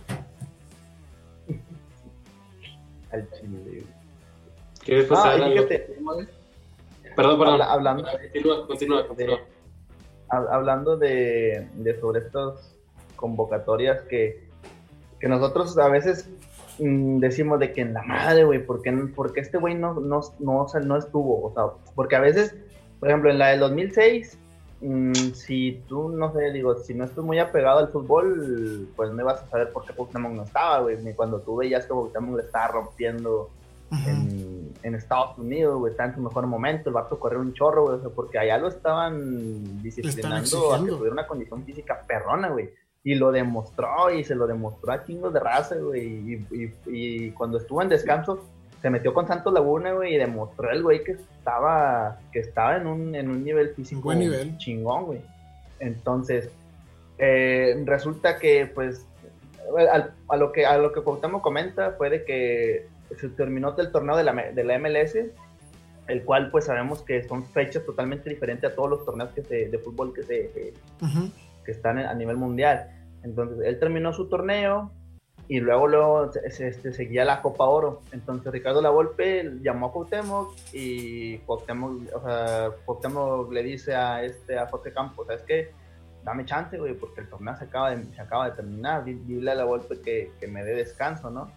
[1.48, 1.60] güey.
[3.12, 3.84] Al chile,
[4.86, 5.50] ¿Quieres pasar ah,
[7.16, 7.62] Perdón, perdón.
[7.62, 9.40] hablando, continúa, continúa, continúa.
[10.30, 12.76] hablando de, de sobre estas
[13.16, 14.50] convocatorias que,
[15.20, 16.28] que nosotros a veces
[16.80, 20.22] mm, decimos de que en la madre, güey, ¿por qué, porque este güey no, no,
[20.40, 21.44] no, no estuvo?
[21.46, 22.56] O sea, porque a veces,
[23.00, 24.40] por ejemplo, en la del 2006
[24.86, 29.24] Mm, si tú, no sé, digo, si no estoy muy apegado al fútbol, pues me
[29.24, 30.98] vas a saber por qué Pokémon no estaba, güey.
[31.16, 33.50] Cuando tú veías que Pokémon le estaba rompiendo
[34.06, 37.98] en, en, Estados Unidos, güey, está en su mejor momento, el vato corrió un chorro,
[37.98, 42.70] güey, porque allá lo estaban disciplinando a que tuviera una condición física perrona, güey.
[43.06, 46.46] Y lo demostró, y se lo demostró a chingos de raza, güey.
[46.52, 48.40] y, y cuando estuvo en descanso,
[48.84, 52.86] se metió con Santos Laguna, güey, y demostró el güey que estaba, que estaba en
[52.86, 54.58] un, en un nivel físico Buen nivel.
[54.58, 55.22] chingón, güey.
[55.80, 56.50] Entonces,
[57.18, 59.06] eh, resulta que, pues,
[60.28, 62.88] a, lo que a lo que comenta fue de que
[63.18, 65.16] se terminó el torneo de la, de la MLS,
[66.08, 69.70] el cual, pues, sabemos que son fechas totalmente diferentes a todos los torneos que se,
[69.70, 70.74] de fútbol que se
[71.64, 72.90] que están a nivel mundial.
[73.24, 74.92] Entonces, él terminó su torneo,
[75.48, 78.02] y luego, luego este, seguía la Copa Oro.
[78.12, 84.58] Entonces Ricardo Lavolpe llamó a Cuauhtémoc y Cuauhtémoc, o sea, Cuauhtémoc le dice a este
[84.58, 85.72] a Jorge Campos, ¿sabes qué?
[86.24, 89.04] Dame chance, güey, porque el torneo se acaba de, se acaba de terminar.
[89.04, 91.52] Dile a Lavolpe que, que me dé descanso, ¿no?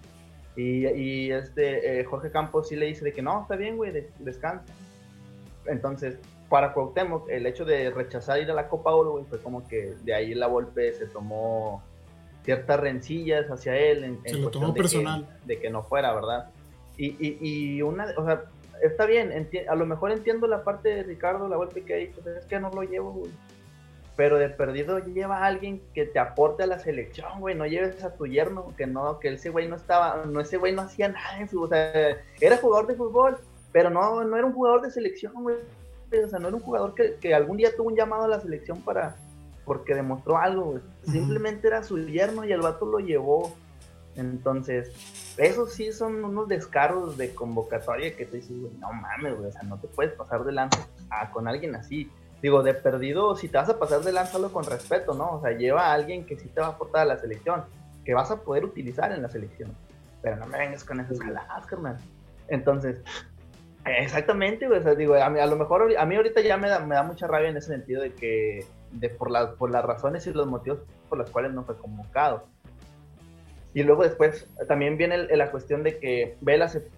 [0.56, 3.92] Y, y este eh, Jorge Campos sí le dice de que no, está bien, güey,
[4.18, 4.72] descansa.
[5.66, 9.66] Entonces, para Cuauhtémoc, el hecho de rechazar ir a la Copa Oro, güey, fue como
[9.66, 11.82] que de ahí la Volpe se tomó
[12.44, 15.26] ciertas rencillas hacia él en, Se lo tomó personal.
[15.44, 16.50] de que no fuera, ¿verdad?
[16.96, 18.44] Y, y, y, una, o sea,
[18.82, 22.20] está bien, a lo mejor entiendo la parte de Ricardo, la golpe que ha dicho,
[22.30, 23.30] es que no lo llevo, güey.
[24.16, 27.54] Pero de perdido lleva a alguien que te aporte a la selección, güey.
[27.54, 30.74] No lleves a tu yerno, que no, que ese güey no estaba, no, ese güey
[30.74, 33.38] no hacía nada en su, o sea, era jugador de fútbol,
[33.72, 35.56] pero no, no era un jugador de selección, güey.
[36.24, 38.40] O sea, no era un jugador que, que algún día tuvo un llamado a la
[38.40, 39.16] selección para,
[39.66, 43.54] porque demostró algo, Simplemente era su yerno y el vato lo llevó.
[44.14, 44.90] Entonces,
[45.36, 49.62] esos sí son unos descaros de convocatoria que te dices, no mames, güey, o sea,
[49.64, 50.88] no te puedes pasar de lanza
[51.32, 52.10] con alguien así.
[52.46, 55.32] Digo, de perdido, si te vas a pasar de lanza, con respeto, ¿no?
[55.32, 57.64] O sea, lleva a alguien que sí te va a aportar a la selección,
[58.04, 59.74] que vas a poder utilizar en la selección.
[60.22, 61.98] Pero no me vengas con esas jaladas, carnal.
[62.46, 63.02] Entonces,
[63.84, 66.68] exactamente, güey, o sea, digo, a, mí, a lo mejor, a mí ahorita ya me
[66.68, 69.84] da, me da mucha rabia en ese sentido de que, de por, la, por las
[69.84, 70.78] razones y los motivos
[71.08, 72.44] por los cuales no fue convocado
[73.76, 76.88] y luego después también viene la cuestión de que Vela se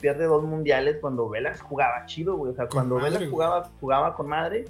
[0.00, 2.52] pierde dos mundiales cuando Vela jugaba chido, güey.
[2.52, 4.64] O sea, cuando Vela jugaba, jugaba con madre,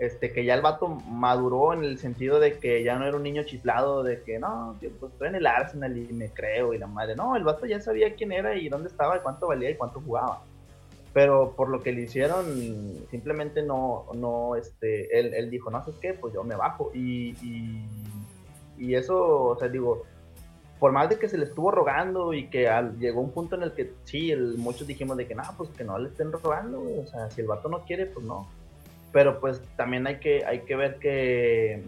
[0.00, 3.22] este, que ya el vato maduró en el sentido de que ya no era un
[3.22, 6.86] niño chiflado, de que no, pues estoy en el Arsenal y me creo y la
[6.86, 7.14] madre.
[7.14, 10.00] No, el vato ya sabía quién era y dónde estaba y cuánto valía y cuánto
[10.00, 10.42] jugaba.
[11.12, 12.46] Pero por lo que le hicieron,
[13.10, 16.14] simplemente no, no, este, él, él dijo, no, sé qué?
[16.14, 16.90] Pues yo me bajo.
[16.94, 17.84] Y, y,
[18.78, 20.04] y eso, o sea, digo,
[20.78, 23.74] por más de que se le estuvo rogando y que llegó un punto en el
[23.74, 27.30] que sí, muchos dijimos de que no, pues que no le estén rogando, o sea,
[27.30, 28.48] si el vato no quiere, pues no.
[29.12, 31.82] Pero pues también hay que, hay que ver que,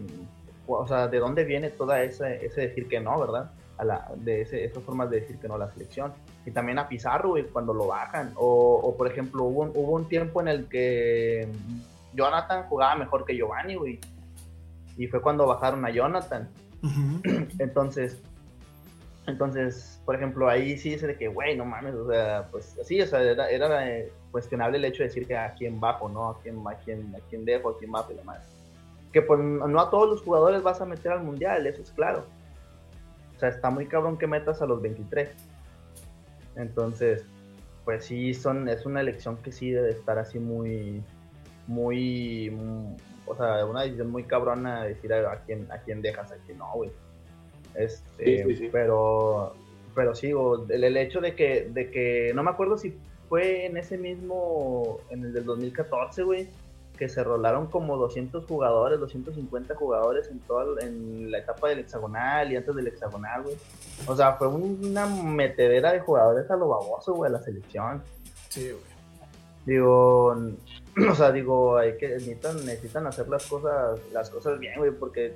[0.67, 3.51] o sea, de dónde viene toda ese, ese decir que no, ¿verdad?
[3.77, 6.13] A la, de ese, esas formas de decir que no a la selección.
[6.45, 8.33] Y también a Pizarro, güey, cuando lo bajan.
[8.35, 11.47] O, o por ejemplo, hubo, hubo un tiempo en el que
[12.13, 13.99] Jonathan jugaba mejor que Giovanni, güey.
[14.97, 16.49] Y fue cuando bajaron a Jonathan.
[17.59, 18.21] Entonces,
[19.25, 23.01] entonces, por ejemplo, ahí sí dice de que, güey, no mames, o sea, pues sí,
[23.01, 26.29] o sea, era, eh, cuestionable el hecho de decir que a quién bajo, ¿no?
[26.29, 28.43] A quién, a quién, a quién dejo, a quién bajo y demás.
[29.13, 32.25] Que pues no a todos los jugadores vas a meter al mundial, eso es claro.
[33.35, 35.29] O sea, está muy cabrón que metas a los 23.
[36.55, 37.23] Entonces,
[37.85, 41.03] pues sí, son, es una elección que sí debe estar así muy,
[41.67, 42.95] muy, mm,
[43.27, 46.57] o sea, una decisión muy cabrona decir a, a quién, a quién dejas, a quién
[46.57, 46.91] no, güey.
[47.75, 49.53] Este, Pero,
[49.95, 50.31] pero sí,
[50.69, 52.97] el, hecho de que, de que, no me acuerdo si
[53.29, 56.49] fue en ese mismo, en el del 2014, güey,
[56.97, 62.51] que se rolaron como 200 jugadores, 250 jugadores en toda en la etapa del hexagonal
[62.51, 63.55] y antes del hexagonal, güey.
[64.07, 68.03] O sea, fue una metedera de jugadores a lo baboso, güey, la selección.
[68.49, 68.93] Sí, güey.
[69.65, 70.35] Digo,
[71.09, 75.35] o sea, digo, hay que necesitan, necesitan hacer las cosas, las cosas bien, güey, porque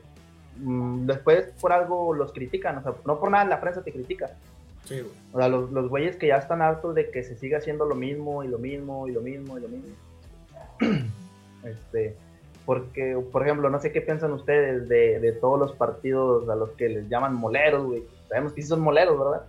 [0.60, 4.32] Mm, después por algo los critican, o sea, no por nada la prensa te critica.
[4.88, 7.86] Sí, O sea, los, los güeyes que ya están hartos de que se siga haciendo
[7.86, 9.96] lo mismo y lo mismo y lo mismo y lo mismo.
[11.66, 12.16] este,
[12.66, 16.70] porque, por ejemplo, no sé qué piensan ustedes de, de todos los partidos a los
[16.72, 18.04] que les llaman moleros, güey.
[18.30, 19.46] Sabemos que sí son moleros, ¿verdad?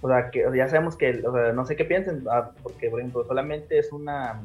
[0.00, 3.00] O sea, que ya sabemos que, o sea, no sé qué piensen, ah, porque, por
[3.00, 4.40] ejemplo, solamente es una,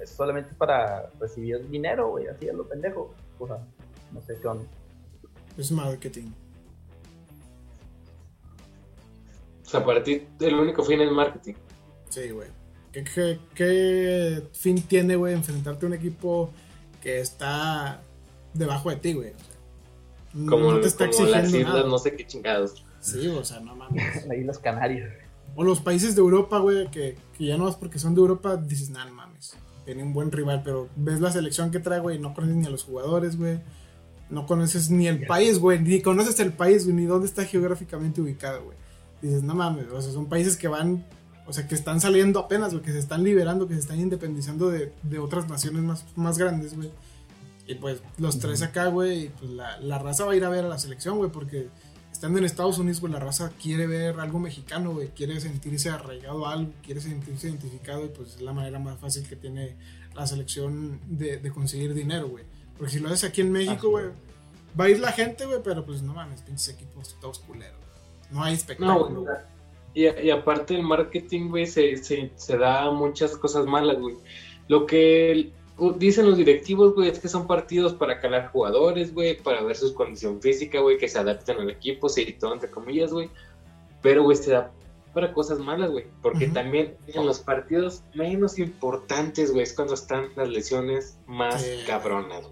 [0.00, 3.12] es solamente para recibir dinero, güey, así es lo pendejo.
[3.40, 3.58] O sea,
[4.12, 4.64] no sé qué onda.
[5.58, 6.30] Es marketing.
[9.66, 11.54] O sea, para ti el único fin es marketing.
[12.08, 12.48] Sí, güey.
[12.92, 16.50] ¿Qué, fin tiene, güey, enfrentarte a un equipo
[17.02, 18.00] que está
[18.54, 19.32] debajo de ti, güey?
[20.48, 22.84] como no te está exigiendo las islas, no sé qué chingados.
[23.00, 24.26] Sí, o sea, no mames.
[24.30, 25.10] Ahí los Canarios.
[25.54, 28.56] O los países de Europa, güey, que, que ya no es porque son de Europa,
[28.56, 29.56] dices, nah, no mames.
[29.84, 32.70] Tiene un buen rival, pero ves la selección que trae, güey, no conoces ni a
[32.70, 33.60] los jugadores, güey
[34.28, 38.20] no conoces ni el país, güey, ni conoces el país, güey, ni dónde está geográficamente
[38.20, 38.76] ubicado, güey.
[39.26, 41.04] Dices, no mames, o sea, son países que van,
[41.46, 44.70] o sea, que están saliendo apenas, güey, que se están liberando, que se están independizando
[44.70, 46.90] de, otras naciones más, más grandes, güey.
[47.66, 50.64] Y pues los tres acá, güey, pues la, la, raza va a ir a ver
[50.64, 51.68] a la selección, güey, porque
[52.12, 56.46] estando en Estados Unidos, güey, la raza quiere ver algo mexicano, güey, quiere sentirse arraigado
[56.46, 59.76] a algo, quiere sentirse identificado, y pues es la manera más fácil que tiene
[60.14, 62.44] la selección de, de conseguir dinero, güey.
[62.78, 64.06] Porque si lo haces aquí en México, güey,
[64.78, 67.85] va a ir la gente, güey, pero pues no mames, pinches equipos todos culeros.
[68.30, 69.22] No hay espectáculo.
[69.22, 69.26] No,
[69.94, 74.16] y, y, aparte el marketing, güey, se, se, se, da muchas cosas malas, güey.
[74.68, 75.52] Lo que
[75.96, 79.94] dicen los directivos, güey, es que son partidos para calar jugadores, güey, para ver su
[79.94, 83.30] condición física, güey, que se adapten al equipo, sí, todo entre comillas, güey.
[84.02, 84.70] Pero, güey, se da
[85.14, 86.04] para cosas malas, güey.
[86.20, 92.44] Porque también en los partidos menos importantes, güey, es cuando están las lesiones más cabronas,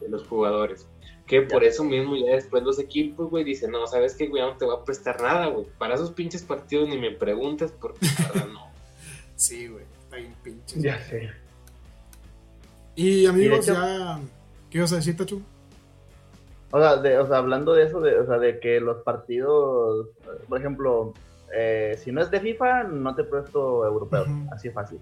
[0.00, 0.86] de los jugadores.
[1.28, 4.42] Que por eso mismo ya después los equipos, güey, dicen, no, ¿sabes qué, güey?
[4.42, 5.66] No te voy a prestar nada, güey.
[5.78, 8.66] Para esos pinches partidos ni me preguntes porque nada, no.
[9.36, 10.82] Sí, güey, está bien pinches.
[10.82, 11.30] Ya sé.
[12.96, 14.18] Y amigos, ya...
[14.70, 15.40] ¿Qué ibas a decir, Tachu?
[16.70, 20.08] O sea, de, o sea, hablando de eso, de, o sea, de que los partidos,
[20.48, 21.14] por ejemplo,
[21.54, 24.98] eh, si no es de FIFA, no te presto europeo, así fácil.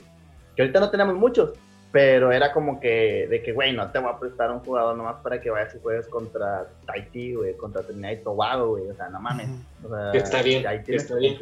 [0.54, 1.54] Que ahorita no tenemos muchos,
[1.96, 5.16] pero era como que, de que, güey, no te voy a prestar un jugador nomás
[5.22, 9.08] para que vayas y juegues contra Tahití, güey, contra Trinidad y Tobago, güey, o sea,
[9.08, 9.48] no mames.
[9.82, 11.38] O sea, está bien, está bien.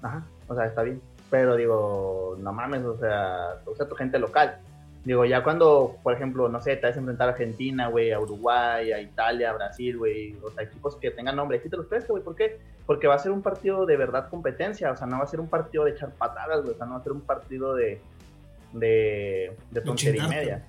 [0.00, 4.56] Ajá, o sea, está bien, pero digo, no mames, o sea, usa tu gente local.
[5.04, 8.20] Digo, ya cuando, por ejemplo, no sé, te vas a enfrentar a Argentina, güey, a
[8.20, 11.84] Uruguay, a Italia, a Brasil, güey, o sea, equipos que tengan nombre, aquí te los
[11.84, 12.58] presto, güey, ¿por qué?
[12.86, 15.40] Porque va a ser un partido de verdad competencia, o sea, no va a ser
[15.40, 18.00] un partido de echar patadas, güey, o sea, no va a ser un partido de,
[18.72, 20.66] de, de tontería y media.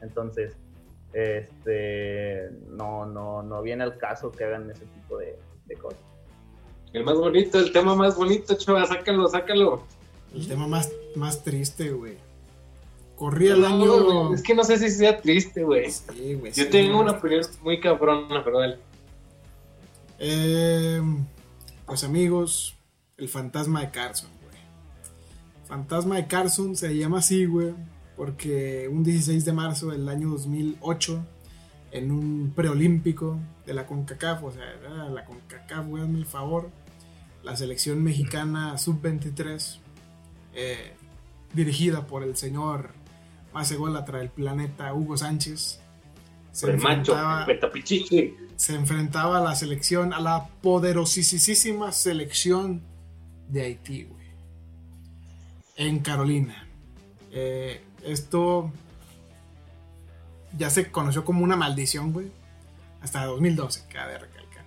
[0.00, 0.54] Entonces,
[1.12, 5.36] este, no, no, no viene al caso que hagan ese tipo de,
[5.80, 6.00] cosas.
[6.92, 9.82] El más bonito, el tema más bonito, chaval, sácalo, sácalo.
[10.34, 12.16] El tema más, más triste, güey.
[13.16, 14.34] Corría el año.
[14.34, 15.88] es que no sé si sea triste, güey.
[16.54, 18.78] Yo tengo una opinión muy cabrona, pero dale.
[20.18, 21.00] Eh,
[21.86, 22.74] pues amigos,
[23.16, 24.30] el fantasma de Carson.
[25.72, 27.72] Fantasma de Carson se llama así, güey,
[28.14, 31.24] porque un 16 de marzo del año 2008,
[31.92, 36.68] en un preolímpico de la CONCACAF, o sea, era la CONCACAF, güey, hazme el favor,
[37.42, 39.78] la selección mexicana sub-23,
[40.52, 40.92] eh,
[41.54, 42.90] dirigida por el señor
[43.54, 45.80] más ególatra del planeta, Hugo Sánchez,
[46.50, 47.46] se enfrentaba,
[48.56, 52.82] se enfrentaba a la selección, a la poderosísima selección
[53.48, 54.21] de Haití, güey
[55.88, 56.66] en Carolina.
[57.30, 58.70] Eh, esto
[60.56, 62.30] ya se conoció como una maldición, güey.
[63.00, 64.64] Hasta 2012, cabe recalcar.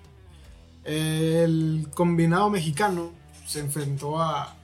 [0.84, 3.12] El combinado mexicano
[3.46, 4.56] se enfrentó a,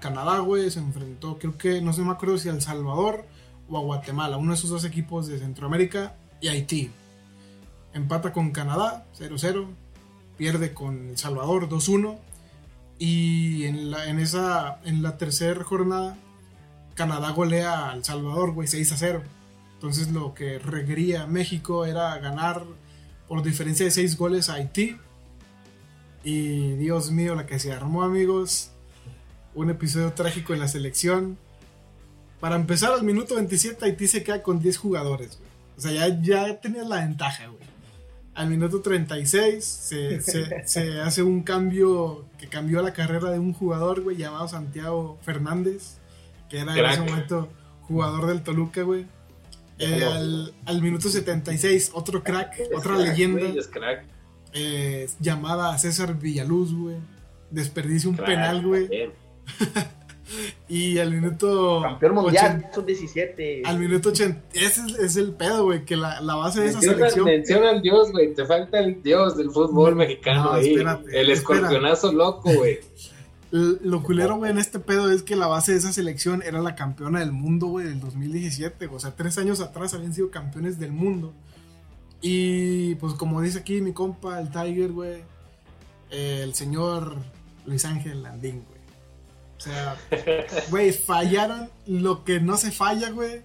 [0.00, 0.70] Canadá, güey.
[0.70, 3.24] Se enfrentó, creo que, no sé, me acuerdo si a El Salvador
[3.68, 4.36] o a Guatemala.
[4.36, 6.90] Uno de esos dos equipos de Centroamérica y Haití.
[7.94, 9.66] Empata con Canadá, 0-0.
[10.36, 12.18] Pierde con El Salvador, 2-1.
[12.98, 16.16] Y en la, en esa, en la tercera jornada,
[16.94, 19.22] Canadá golea a El Salvador, güey, 6 a 0.
[19.74, 22.64] Entonces lo que requería México era ganar
[23.28, 24.96] por diferencia de 6 goles a Haití.
[26.24, 28.70] Y Dios mío, la que se armó, amigos.
[29.54, 31.38] Un episodio trágico en la selección.
[32.40, 35.50] Para empezar, al minuto 27, Haití se queda con 10 jugadores, güey.
[35.76, 37.68] O sea, ya, ya tenías la ventaja, güey
[38.38, 44.02] al minuto 36 se, se, hace un cambio que cambió la carrera de un jugador,
[44.02, 45.98] güey, llamado Santiago Fernández,
[46.48, 47.48] que era en ese momento
[47.82, 49.06] jugador del Toluca, güey.
[49.78, 50.04] Eh,
[50.66, 53.42] al, minuto 76, otro crack, otra leyenda.
[54.52, 56.96] Eh, llamada César Villaluz, güey.
[57.50, 58.88] Desperdicia un penal, güey.
[60.68, 61.80] Y al minuto.
[61.82, 63.62] Campeón mundial, son 17.
[63.64, 64.42] Al minuto 80.
[64.52, 67.24] Ese es, el pedo, güey, que la, la, base de esa selección.
[67.24, 68.34] Menciona al Dios, güey.
[68.34, 70.74] Te falta el Dios del fútbol mexicano ahí.
[71.12, 72.80] el escorpionazo loco, güey.
[73.50, 76.74] Lo culero, güey, en este pedo es que la base de esa selección era la
[76.74, 78.86] campeona del mundo, güey, del 2017.
[78.88, 81.32] O sea, tres años atrás habían sido campeones del mundo.
[82.20, 85.22] Y pues, como dice aquí mi compa, el Tiger, güey,
[86.10, 87.16] el señor
[87.64, 88.77] Luis Ángel Landín, güey.
[89.58, 89.96] O sea,
[90.70, 93.42] güey, fallaron lo que no se falla, güey.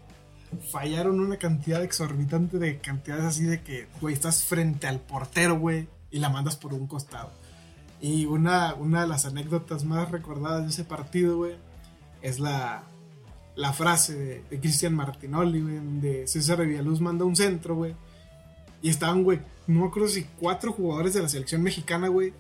[0.72, 5.88] Fallaron una cantidad exorbitante de cantidades así de que, güey, estás frente al portero, güey,
[6.12, 7.32] y la mandas por un costado.
[8.00, 11.56] Y una, una de las anécdotas más recordadas de ese partido, güey,
[12.22, 12.84] es la,
[13.56, 17.96] la frase de, Cristian Martinoli, güey, de César Villaluz manda un centro, güey.
[18.84, 22.34] Y estaban, güey, no me si cuatro jugadores de la selección mexicana, güey,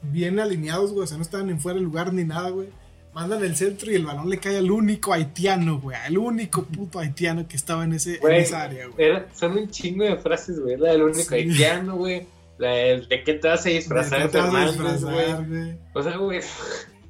[0.00, 2.68] bien alineados, güey, o sea, no estaban en fuera de lugar ni nada, güey
[3.12, 5.96] mandan el centro y el balón le cae al único haitiano, güey.
[6.06, 9.22] El único puto haitiano que estaba en, ese, en esa área, güey.
[9.34, 10.76] son un chingo de frases, güey.
[10.76, 12.26] La del único haitiano, güey.
[12.58, 15.78] La del de qué te vas a disfrazar, de güey.
[15.94, 16.40] O sea, güey.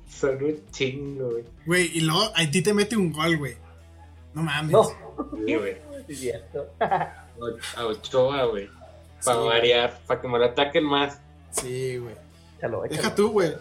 [0.09, 1.45] Son un chingo, güey.
[1.65, 3.57] Güey, y luego Haití te mete un gol, güey.
[4.35, 4.71] No mames.
[4.71, 4.85] No.
[4.85, 5.77] Sí, güey.
[6.07, 6.67] Es cierto.
[6.79, 8.69] A Ochoa, güey.
[9.25, 11.19] Para variar, para que me lo ataquen más.
[11.53, 12.15] Sí, güey.
[12.91, 13.53] Deja tú, güey.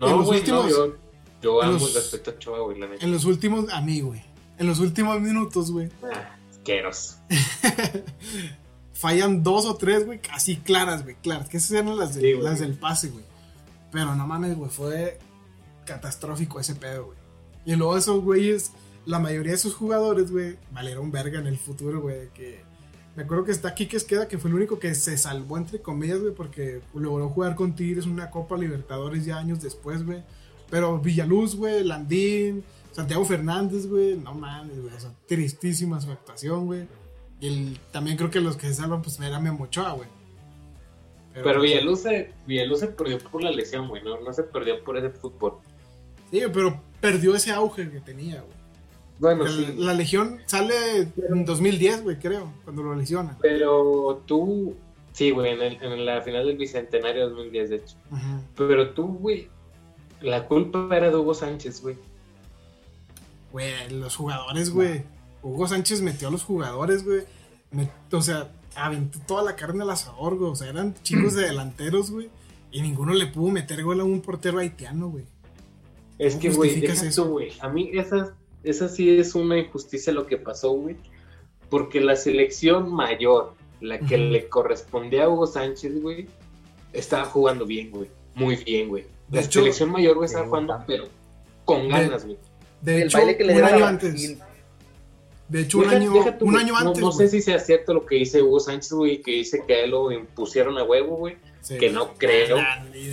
[0.00, 0.64] No, güey, últimos...
[0.64, 0.96] no, yo
[1.42, 3.04] amo los, respecto a güey, la neta.
[3.04, 4.22] En los últimos, a mí, güey.
[4.58, 5.88] En los últimos minutos, güey.
[6.02, 7.16] Ah, asqueros.
[8.92, 11.48] Fallan dos o tres, güey, casi claras, güey, claras.
[11.48, 13.24] Que esas eran las, las del pase, güey.
[13.90, 15.18] Pero no mames, güey, fue
[15.86, 17.18] catastrófico ese pedo, güey.
[17.64, 18.72] Y luego esos güeyes,
[19.06, 22.28] la mayoría de esos jugadores, güey, valieron verga en el futuro, güey.
[22.34, 22.62] Que
[23.16, 25.80] me acuerdo que está aquí que queda, que fue el único que se salvó, entre
[25.80, 30.22] comillas, güey, porque logró jugar con Tigres una Copa Libertadores ya años después, güey.
[30.70, 34.94] Pero Villaluz, güey, Landín, Santiago Fernández, güey, no mames, güey.
[34.94, 36.86] O sea, tristísima su actuación, güey.
[37.40, 40.08] Y el, también creo que los que se salvan, pues era Memochoa, güey.
[41.32, 44.82] Pero, pero Villaluz, se, Villaluz se perdió por la lesión, güey, no, no se perdió
[44.82, 45.58] por ese fútbol.
[46.30, 48.60] Sí, pero perdió ese auge que tenía, güey.
[49.20, 49.74] Bueno, sí.
[49.76, 50.74] La Legión sale
[51.28, 53.36] en 2010, güey, creo, cuando lo lesionan.
[53.40, 54.74] Pero tú,
[55.12, 57.96] sí, güey, en, la final del Bicentenario 2010, de hecho.
[58.56, 59.48] Pero tú, güey,
[60.20, 61.96] la culpa era de Hugo Sánchez, güey.
[63.52, 65.02] Güey, los jugadores, güey.
[65.42, 67.22] Hugo Sánchez metió a los jugadores, güey.
[68.12, 70.50] O sea, aventó toda la carne al asador, güey.
[70.50, 72.28] O sea, eran chicos de delanteros, güey.
[72.70, 75.24] Y ninguno le pudo meter gol a un portero haitiano, güey.
[76.18, 77.52] Es que, güey, eso, güey.
[77.60, 80.96] A mí esa, esa sí es una injusticia lo que pasó, güey.
[81.70, 86.26] Porque la selección mayor, la que le correspondía a Hugo Sánchez, güey,
[86.92, 88.10] estaba jugando bien, güey.
[88.34, 89.06] Muy bien, güey.
[89.30, 91.04] La selección mayor, güey, estaba jugando, pero
[91.64, 92.38] con ganas, güey.
[92.80, 94.38] De, hecho, un año antes.
[95.48, 97.02] De hecho, un año, un año antes.
[97.02, 99.84] No, sé si sea cierto lo que dice Hugo Sánchez, güey, que dice que a
[99.84, 101.36] él lo impusieron a huevo, güey.
[101.68, 102.56] que no creo,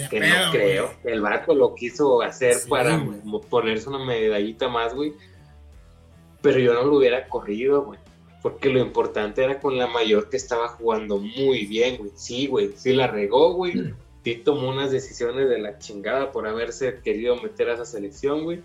[0.10, 0.92] que no creo.
[1.04, 3.04] El vato lo quiso hacer para
[3.50, 5.14] ponerse una medallita más, güey.
[6.42, 8.00] Pero yo no lo hubiera corrido, güey.
[8.42, 12.12] Porque lo importante era con la mayor que estaba jugando muy bien, güey.
[12.16, 13.94] Sí, güey, sí la regó, güey.
[14.36, 18.62] Sí tomó unas decisiones de la chingada por haberse querido meter a esa selección, güey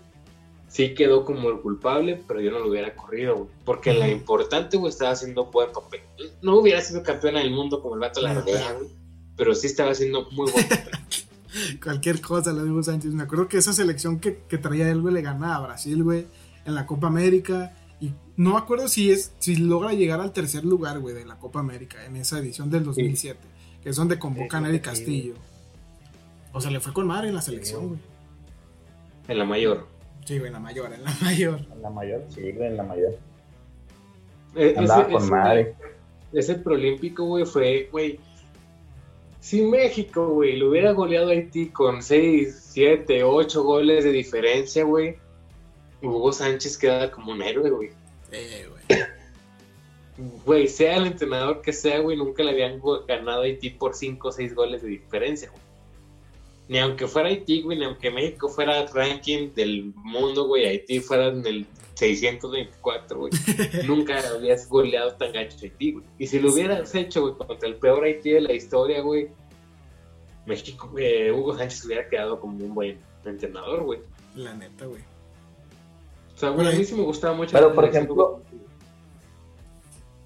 [0.73, 3.49] sí quedó como el culpable, pero yo no lo hubiera corrido, güey.
[3.63, 6.01] Porque la importante, güey, estaba haciendo buen papel.
[6.41, 8.89] No hubiera sido campeona del mundo como el vato de la rodea, güey.
[9.37, 10.93] Pero sí estaba haciendo muy buen papel.
[11.83, 13.13] Cualquier cosa, le digo Sánchez.
[13.13, 16.25] Me acuerdo que esa selección que, que traía él, güey, le ganaba a Brasil, güey,
[16.65, 17.75] en la Copa América.
[18.01, 21.37] Y no me acuerdo si es si logra llegar al tercer lugar, güey, de la
[21.37, 23.39] Copa América en esa edición del 2007,
[23.83, 25.35] que es donde convocan a Eric Castillo.
[26.53, 27.99] O sea, le fue con madre en la selección, güey.
[29.27, 29.87] En la mayor.
[30.23, 31.59] Sí, güey, en la mayor, en la mayor.
[31.73, 33.17] En la mayor, sí, güey, en la mayor.
[34.55, 35.75] Eh, Andaba con madre.
[36.31, 38.19] Ese prolímpico, güey, fue, güey.
[39.39, 44.83] Si México, güey, lo hubiera goleado a Haití con 6, 7, 8 goles de diferencia,
[44.83, 45.17] güey,
[46.01, 47.89] Hugo Sánchez queda como un héroe, güey.
[48.31, 49.01] Eh, güey.
[50.45, 54.27] Güey, sea el entrenador que sea, güey, nunca le habían ganado a Haití por 5
[54.27, 55.72] o 6 goles de diferencia, güey
[56.67, 61.27] ni aunque fuera Haití, güey, ni aunque México fuera ranking del mundo, güey, Haití fuera
[61.27, 63.31] en el 624, güey,
[63.87, 66.05] nunca habías goleado tan gacho Haití, güey.
[66.17, 69.29] Y si lo hubieras hecho, güey, contra el peor Haití de la historia, güey,
[70.45, 73.99] México, güey, Hugo Sánchez hubiera quedado como un buen entrenador, güey.
[74.35, 75.01] La neta, güey.
[76.35, 77.51] O sea, güey, a mí sí me gustaba mucho.
[77.53, 78.41] Pero, por ejemplo,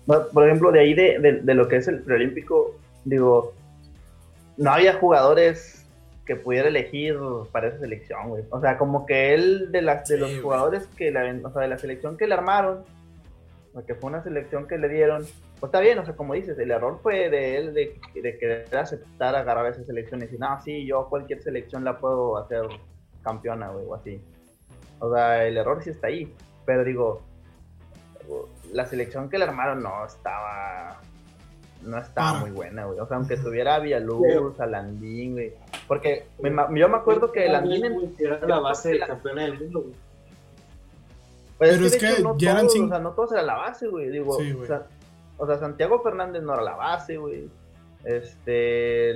[0.06, 3.54] por ejemplo, de ahí de, de, de lo que es el preolímpico, digo,
[4.56, 5.86] no había jugadores
[6.28, 7.18] que pudiera elegir
[7.52, 8.44] para esa selección, güey.
[8.52, 11.68] O sea, como que él, de, las de los jugadores que la, o sea, de
[11.70, 12.84] la selección que le armaron,
[13.74, 15.24] o que fue una selección que le dieron,
[15.60, 18.78] pues está bien, o sea, como dices, el error fue de él de, de querer
[18.78, 22.64] aceptar agarrar esa selección y decir, no, sí, yo cualquier selección la puedo hacer
[23.24, 24.22] campeona, güey, o así.
[25.00, 26.34] O sea, el error sí está ahí,
[26.66, 27.22] pero digo,
[28.74, 31.00] la selección que le armaron no estaba
[31.84, 33.00] no estaba muy buena, güey.
[33.00, 35.54] O sea, aunque tuviera a Villaluz, a Landín, güey.
[35.88, 39.94] Porque yo me acuerdo que Landín era la base de campeona del mundo, güey.
[41.58, 44.10] Pues Pero es que, no ya todos, O sea, no todos eran la base, güey.
[44.10, 44.84] Digo, o, sea,
[45.38, 47.50] o, sea, Santiago Fernández no era la base, güey.
[48.04, 49.16] Este,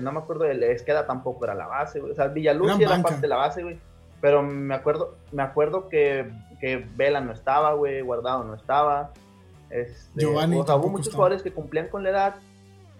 [0.00, 2.12] no me acuerdo, el Esqueda tampoco era la base, güey.
[2.12, 3.78] O sea, Villaluz sí era parte de la base, güey.
[4.20, 6.30] Pero me acuerdo, me acuerdo que,
[6.60, 9.10] que Vela no estaba, güey, Guardado no estaba.
[9.72, 12.34] Este, hubo muchos jugadores que cumplían con la edad.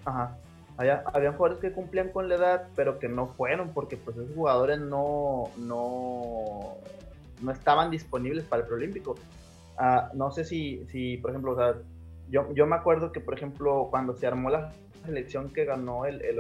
[0.04, 0.38] Ajá.
[0.78, 4.34] Había, habían jugadores que cumplían con la edad, pero que no fueron porque pues esos
[4.34, 6.76] jugadores no, no,
[7.42, 9.14] no estaban disponibles para el preolímpico.
[9.76, 11.74] Ah, no sé si, si, por ejemplo, o sea,
[12.30, 14.72] yo, yo me acuerdo que, por ejemplo, cuando se armó la
[15.04, 16.38] selección que ganó el, el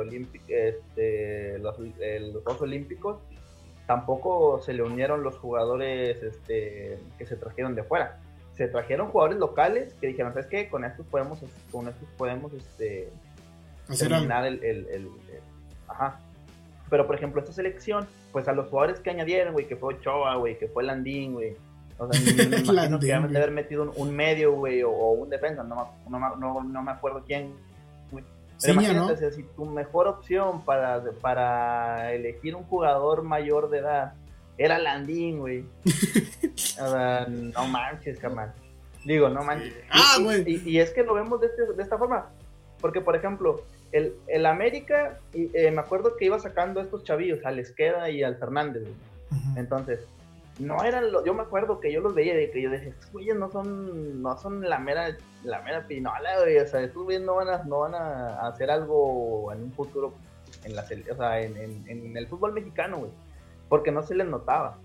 [0.48, 3.18] este, los, los Juegos Olímpicos,
[3.86, 8.18] tampoco se le unieron los jugadores este, que se trajeron de fuera
[8.54, 10.68] se trajeron jugadores locales que dijeron, ¿sabes qué?
[10.68, 11.40] Con estos podemos,
[11.70, 13.08] con estos podemos, este,
[13.98, 15.08] terminar el, el,
[15.88, 16.20] ajá.
[16.90, 20.36] Pero, por ejemplo, esta selección, pues a los jugadores que añadieron, güey, que fue Ochoa,
[20.36, 21.56] güey, que fue Landín, güey.
[21.96, 25.62] O sea, me imagino que deben de haber metido un, medio, güey, o, un defensa,
[25.62, 27.54] no, no, no, no me acuerdo quién,
[28.60, 34.14] Pero imagínate, si tu mejor opción para, para elegir un jugador mayor de edad
[34.62, 35.64] era Landín, güey.
[36.78, 38.52] no manches, carnal.
[39.04, 39.74] Digo, no manches.
[39.90, 40.44] Ah, güey.
[40.64, 42.30] Y, es que lo vemos de, este, de esta forma.
[42.80, 47.44] Porque, por ejemplo, el, el América, eh, me acuerdo que iba sacando a estos chavillos,
[47.44, 48.84] al Esqueda y al Fernández.
[49.56, 50.06] Entonces,
[50.60, 53.10] no eran los, yo me acuerdo que yo los veía de que yo decía, estos
[53.10, 56.58] güeyes no son, no son la mera, la mera pinola, güey.
[56.58, 60.14] O sea, estos güeyes no van a, no van a hacer algo en un futuro
[60.62, 63.10] en la o sea, en, en, en el fútbol mexicano, güey
[63.72, 64.76] porque no se les notaba.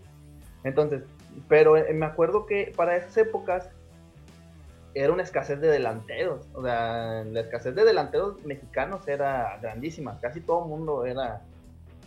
[0.63, 1.03] Entonces,
[1.49, 3.69] pero eh, me acuerdo que para esas épocas
[4.93, 6.47] era una escasez de delanteros.
[6.53, 10.21] O sea, la escasez de delanteros mexicanos era grandísima.
[10.21, 11.41] Casi todo el mundo era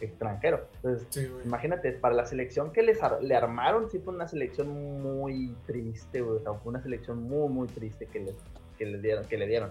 [0.01, 0.69] extranjero.
[0.77, 6.23] Entonces, imagínate, para la selección que les le armaron, sí fue una selección muy triste,
[6.23, 8.37] O sea, fue una selección muy, muy triste que, les,
[8.79, 9.71] que, les dieron, que le dieron.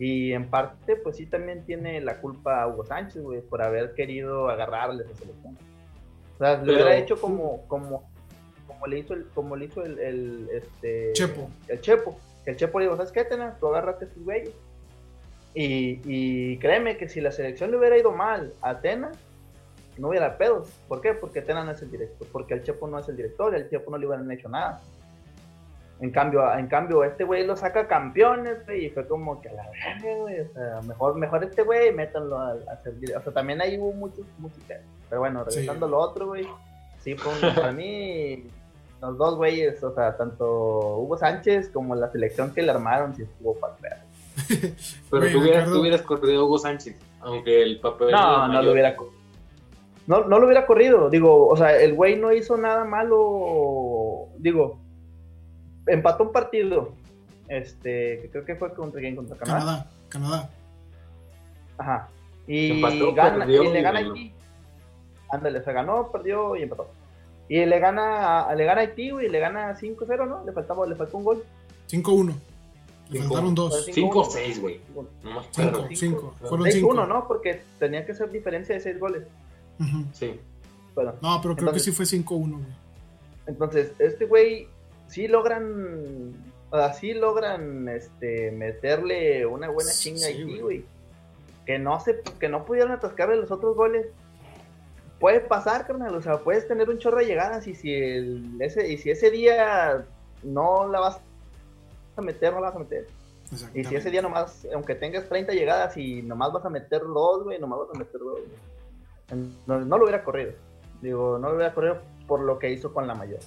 [0.00, 4.48] Y en parte, pues sí, también tiene la culpa Hugo Sánchez, güey, por haber querido
[4.48, 5.56] agarrarle esa selección.
[6.38, 8.08] O sea, lo hubiera hecho como, como,
[8.66, 11.50] como le hizo el, como le hizo el, el este, Chepo.
[11.66, 12.16] El Chepo
[12.48, 13.58] el Chepo le dijo, ¿sabes qué, Tena?
[13.60, 14.54] Tú agárrate estos güeyes.
[15.54, 19.12] Y, y, créeme que si la selección le hubiera ido mal a Atena,
[19.98, 20.70] no hubiera pedos.
[20.88, 21.12] ¿Por qué?
[21.12, 23.90] Porque Atena no es el director, porque el Chepo no es el director, el Chepo
[23.90, 24.80] no le hubieran hecho nada.
[26.00, 29.52] En cambio, en cambio este güey lo saca campeones, güey, y fue como que a
[29.52, 33.16] la verga, güey, o sea, mejor, mejor este güey, métanlo a, a servir.
[33.16, 34.62] O sea, también ahí hubo muchos, muchos
[35.08, 36.46] Pero bueno, regresando a lo otro, güey,
[37.00, 38.44] sí, fue un, para mí
[39.00, 43.22] los dos güeyes, o sea, tanto Hugo Sánchez como la selección que le armaron, si
[43.22, 43.74] estuvo para
[45.10, 48.12] Pero tú, hubieras, tú, hubieras, corrido a Hugo Sánchez, aunque el papel.
[48.12, 48.96] No, no lo hubiera
[50.06, 51.10] no, no lo hubiera corrido.
[51.10, 54.28] Digo, o sea, el güey no hizo nada malo.
[54.38, 54.78] Digo,
[55.88, 56.92] empató un partido.
[57.48, 59.60] Este, que creo que fue contra quién, contra Canadá.
[59.60, 60.50] Canadá, Canadá.
[61.78, 62.08] Ajá.
[62.46, 62.80] Y,
[63.14, 64.32] gana, y le gana aquí.
[65.30, 66.88] Ándale, se ganó, perdió y empató.
[67.48, 70.44] Y le gana, le gana a Haití, y le gana 5-0, ¿no?
[70.44, 71.44] Le faltaba, le faltó un gol.
[71.88, 72.34] 5-1.
[73.10, 73.86] Le faltaron dos.
[73.86, 74.80] 5 6, güey.
[75.52, 76.34] 5, 5.
[76.40, 76.88] Fueron 5.
[76.88, 77.26] 1, ¿no?
[77.26, 79.22] Porque tenía que ser diferencia de 6 goles.
[80.12, 80.38] Sí.
[80.94, 82.64] Bueno, no, pero creo que sí fue 5-1, güey.
[83.46, 84.68] Entonces, este güey
[85.08, 86.34] sí logran,
[86.70, 90.84] así logran este, meterle una buena chinga a Haití, güey.
[91.66, 94.06] Que no, se, que no pudieron atascarle los otros goles
[95.18, 96.14] puede pasar, carnal.
[96.14, 99.30] O sea, puedes tener un chorro de llegadas y si, el, ese, y si ese
[99.30, 100.06] día
[100.42, 101.20] no la vas
[102.16, 103.06] a meter, no la vas a meter.
[103.74, 107.44] Y si ese día nomás, aunque tengas 30 llegadas y nomás vas a meter dos,
[107.44, 108.40] güey, nomás vas a meter dos.
[109.66, 110.52] No, no, lo hubiera corrido.
[111.00, 113.40] Digo, no lo hubiera corrido por lo que hizo con la mayor.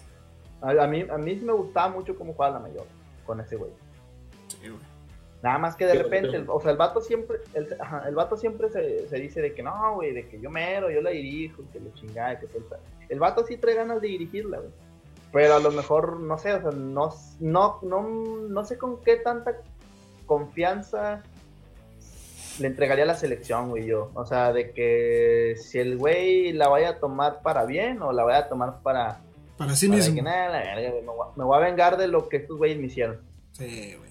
[0.62, 2.86] A, mí, a mí me gustaba mucho cómo jugaba la mayor
[3.26, 3.72] con ese güey.
[4.47, 4.91] Sí, güey.
[5.41, 7.76] Nada más que de repente, o sea, el vato siempre, el,
[8.07, 11.01] el vato siempre se, se, dice de que no, güey, de que yo mero, yo
[11.01, 12.80] la dirijo, que lo chingada, que tal.
[13.09, 14.72] El vato sí trae ganas de dirigirla, güey.
[15.32, 17.09] Pero a lo mejor, no sé, o sea, no,
[17.39, 18.03] no, no,
[18.49, 19.57] no sé con qué tanta
[20.28, 21.24] confianza
[22.59, 24.12] le entregaría a la selección, güey, yo.
[24.14, 28.24] O sea, de que si el güey la vaya a tomar para bien o la
[28.24, 29.22] vaya a tomar para...
[29.62, 30.16] Para sí mismo.
[30.16, 32.88] Que, nada, me, voy a, me voy a vengar de lo que estos güeyes me
[32.88, 33.20] hicieron.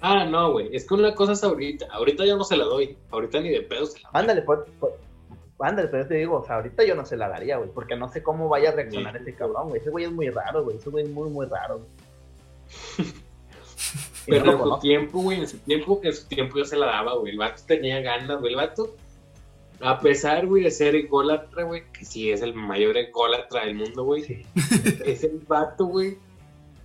[0.01, 0.69] Ah, no, güey.
[0.73, 1.89] Es que una cosa es ahorita.
[1.91, 2.97] Ahorita yo no se la doy.
[3.11, 4.21] Ahorita ni de pedo se la doy.
[4.21, 4.93] Ándale, pues, pues,
[5.59, 7.69] ándale, pero te digo, o sea, ahorita yo no se la daría, güey.
[7.71, 9.81] Porque no sé cómo vaya a reaccionar ese cabrón, güey.
[9.81, 10.77] Ese güey es muy raro, güey.
[10.77, 11.81] Ese güey es muy, muy raro.
[14.29, 17.17] pero en su tiempo, güey, en su tiempo, en su tiempo yo se la daba,
[17.17, 17.33] güey.
[17.33, 18.53] El vato tenía ganas, güey.
[18.53, 18.95] El vato,
[19.81, 24.05] a pesar, güey, de ser ególatra, güey, que sí es el mayor ególatra del mundo,
[24.05, 24.45] güey.
[25.05, 26.19] Es el vato, güey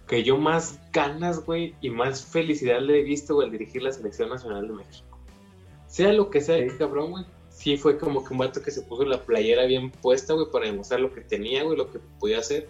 [0.08, 3.92] que yo más ganas, güey, y más felicidad le he visto, güey, al dirigir la
[3.92, 5.20] selección nacional de México.
[5.88, 7.26] Sea lo que sea, cabrón, güey.
[7.50, 10.66] Sí fue como que un vato que se puso la playera bien puesta, güey, para
[10.66, 12.68] demostrar lo que tenía, güey, lo que podía hacer.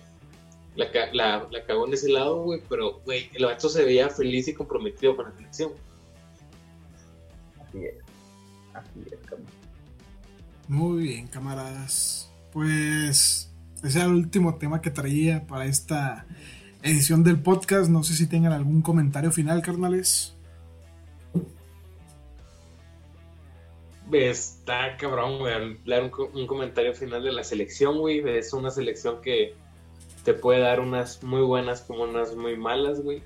[0.76, 4.48] La, la, la cagó en ese lado, güey, pero, güey, el vato se veía feliz
[4.48, 5.72] y comprometido con la selección.
[7.62, 7.96] Así es.
[8.74, 9.65] Así es, cabrón.
[10.68, 12.32] Muy bien, camaradas.
[12.52, 16.26] Pues ese era el último tema que traía para esta
[16.82, 17.90] edición del podcast.
[17.90, 20.36] No sé si tengan algún comentario final, carnales.
[24.12, 28.20] Está cabrón, güey, dar un, comentario final de la selección, güey.
[28.28, 29.56] Es una selección que
[30.24, 33.24] te puede dar unas muy buenas como unas muy malas, güey.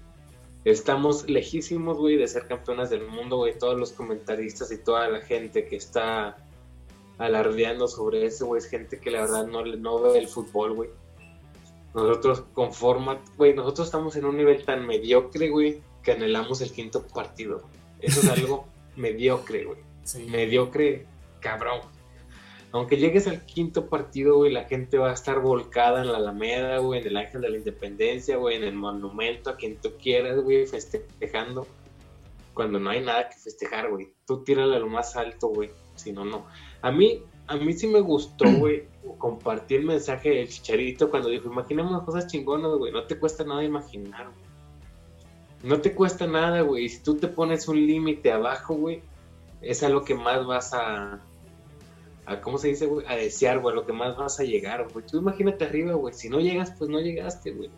[0.65, 3.57] Estamos lejísimos, güey, de ser campeonas del mundo, güey.
[3.57, 6.37] Todos los comentaristas y toda la gente que está
[7.19, 10.89] alardeando sobre eso, güey, es gente que la verdad no, no ve el fútbol, güey.
[11.93, 17.05] Nosotros conforma, güey, nosotros estamos en un nivel tan mediocre, güey, que anhelamos el quinto
[17.05, 17.61] partido.
[17.99, 18.65] Eso es algo
[18.95, 19.79] mediocre, güey.
[20.29, 21.05] Mediocre,
[21.41, 21.81] cabrón.
[22.71, 26.77] Aunque llegues al quinto partido, güey, la gente va a estar volcada en la Alameda,
[26.77, 30.39] güey, en el Ángel de la Independencia, güey, en el monumento, a quien tú quieras,
[30.39, 31.67] güey, festejando.
[32.53, 34.13] Cuando no hay nada que festejar, güey.
[34.27, 35.71] Tú tírale a lo más alto, güey.
[35.95, 36.45] Si no, no.
[36.81, 38.83] A mí, a mí sí me gustó, güey,
[39.17, 43.63] compartir el mensaje del chicharito cuando dijo, imaginemos cosas chingonas, güey, no te cuesta nada
[43.63, 44.49] imaginar, güey.
[45.61, 46.87] No te cuesta nada, güey.
[46.87, 49.01] Si tú te pones un límite abajo, güey,
[49.61, 51.19] es a lo que más vas a,
[52.25, 53.05] a ¿cómo se dice, güey?
[53.07, 55.05] A desear, güey, lo que más vas a llegar, güey.
[55.05, 57.69] Tú imagínate arriba, güey, si no llegas, pues no llegaste, güey.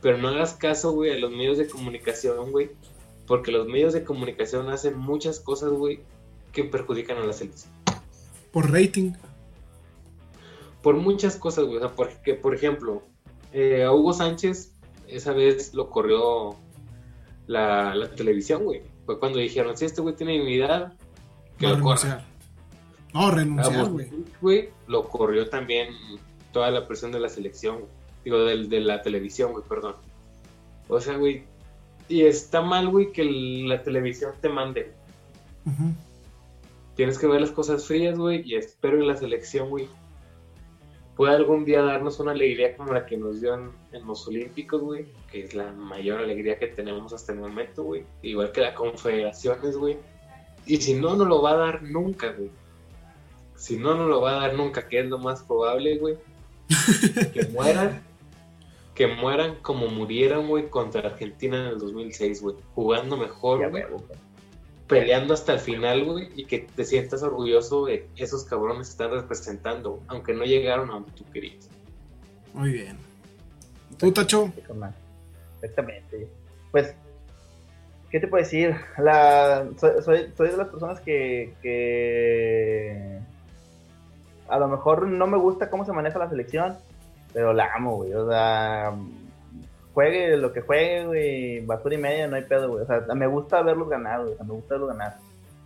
[0.00, 2.70] Pero no hagas caso, güey, a los medios de comunicación, güey,
[3.26, 6.00] porque los medios de comunicación hacen muchas cosas, güey,
[6.52, 7.72] que perjudican a la selección.
[8.52, 9.12] Por rating.
[10.82, 11.76] Por muchas cosas, güey.
[11.76, 13.02] O sea, porque, por ejemplo,
[13.52, 14.72] eh, a Hugo Sánchez
[15.06, 16.56] esa vez lo corrió
[17.46, 18.82] la, televisión, güey.
[19.06, 20.94] Fue cuando dijeron, si este güey tiene dignidad,
[21.58, 22.24] que lo corra.
[23.12, 23.88] No, renunciar,
[24.40, 24.70] güey.
[24.86, 25.88] Lo corrió también
[26.52, 27.84] toda la presión de la selección,
[28.24, 29.96] digo, de, de la televisión, güey, perdón.
[30.88, 31.44] O sea, güey,
[32.08, 34.92] y está mal, güey, que la televisión te mande.
[37.00, 39.88] Tienes que ver las cosas frías, güey, y espero que la selección, güey,
[41.16, 45.06] pueda algún día darnos una alegría como la que nos dio en, los Olímpicos, güey,
[45.32, 48.04] que es la mayor alegría que tenemos hasta el momento, güey.
[48.20, 49.96] Igual que la Confederaciones, güey.
[50.66, 52.50] Y si no, no lo va a dar nunca, güey.
[53.56, 56.18] Si no, no lo va a dar nunca, que es lo más probable, güey.
[57.32, 58.02] que mueran.
[58.94, 62.56] Que mueran como murieron, güey, contra Argentina en el 2006, güey.
[62.74, 63.84] Jugando mejor, güey.
[64.90, 66.28] Peleando hasta el final, güey.
[66.36, 70.94] Y que te sientas orgulloso de esos cabrones que están representando, aunque no llegaron a
[70.94, 71.68] donde tú querías.
[72.52, 72.98] Muy bien.
[73.96, 74.52] ¿Tú, Tacho?
[75.62, 76.28] Exactamente.
[76.70, 76.94] Pues
[78.10, 78.74] ¿Qué te puedo decir?
[78.98, 83.20] La, soy, soy, de las personas que, que
[84.48, 86.76] a lo mejor no me gusta cómo se maneja la selección,
[87.32, 88.12] pero la amo, güey.
[88.14, 88.92] O sea,
[89.94, 92.82] juegue lo que juegue, güey, basura y media, no hay pedo, güey.
[92.82, 94.34] O sea, me gusta verlos ganar, güey.
[94.38, 95.16] me gusta verlos ganar.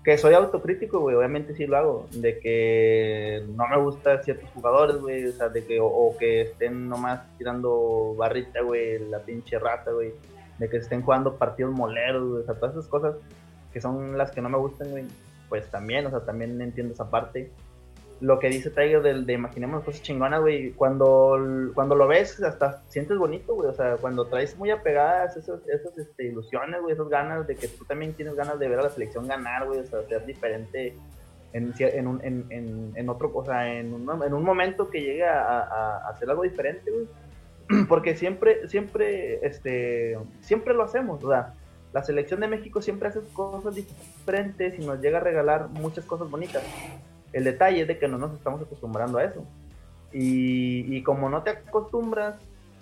[0.03, 2.09] Que soy autocrítico, güey, obviamente sí lo hago.
[2.13, 5.27] De que no me gustan ciertos jugadores, güey.
[5.27, 10.13] O sea, de que, o, que estén nomás tirando barrita, güey, la pinche rata, güey.
[10.59, 12.43] De que estén jugando partidos moleros, güey.
[12.43, 13.17] O sea, todas esas cosas
[13.73, 15.05] que son las que no me gustan, güey.
[15.49, 17.51] Pues también, o sea, también entiendo esa parte
[18.21, 21.39] lo que dice Tiger de, de imaginemos cosas chingonas, güey, cuando,
[21.75, 25.97] cuando lo ves hasta sientes bonito, güey, o sea, cuando traes muy apegadas esas, esas
[25.99, 28.91] este, ilusiones, güey, esas ganas de que tú también tienes ganas de ver a la
[28.91, 30.95] selección ganar, güey, o sea, ser diferente
[31.53, 35.25] en, en, un, en, en, otro, o sea, en un, en un momento que llegue
[35.25, 41.55] a, a, hacer algo diferente, güey, porque siempre, siempre, este, siempre lo hacemos, o sea,
[41.93, 46.29] la selección de México siempre hace cosas diferentes y nos llega a regalar muchas cosas
[46.29, 46.65] bonitas.
[47.35, 49.45] El detalle es de que no nos estamos acostumbrando a eso.
[50.13, 52.37] Y, como no te acostumbras,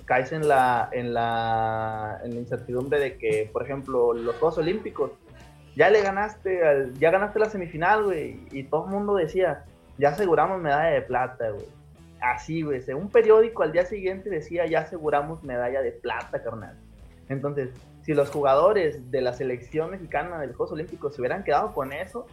[0.04, 5.12] caes en la, en, la, en la incertidumbre de que, por ejemplo, los Juegos Olímpicos,
[5.74, 9.64] ya le ganaste, ya ganaste la semifinal, güey, y todo el mundo decía,
[9.96, 11.66] ya aseguramos medalla de plata, güey.
[12.20, 16.76] Así, güey, un periódico al día siguiente decía, ya aseguramos medalla de plata, carnal.
[17.30, 17.70] Entonces,
[18.02, 21.94] si los jugadores de la selección mexicana de los Juegos Olímpicos se hubieran quedado con
[21.94, 22.26] eso,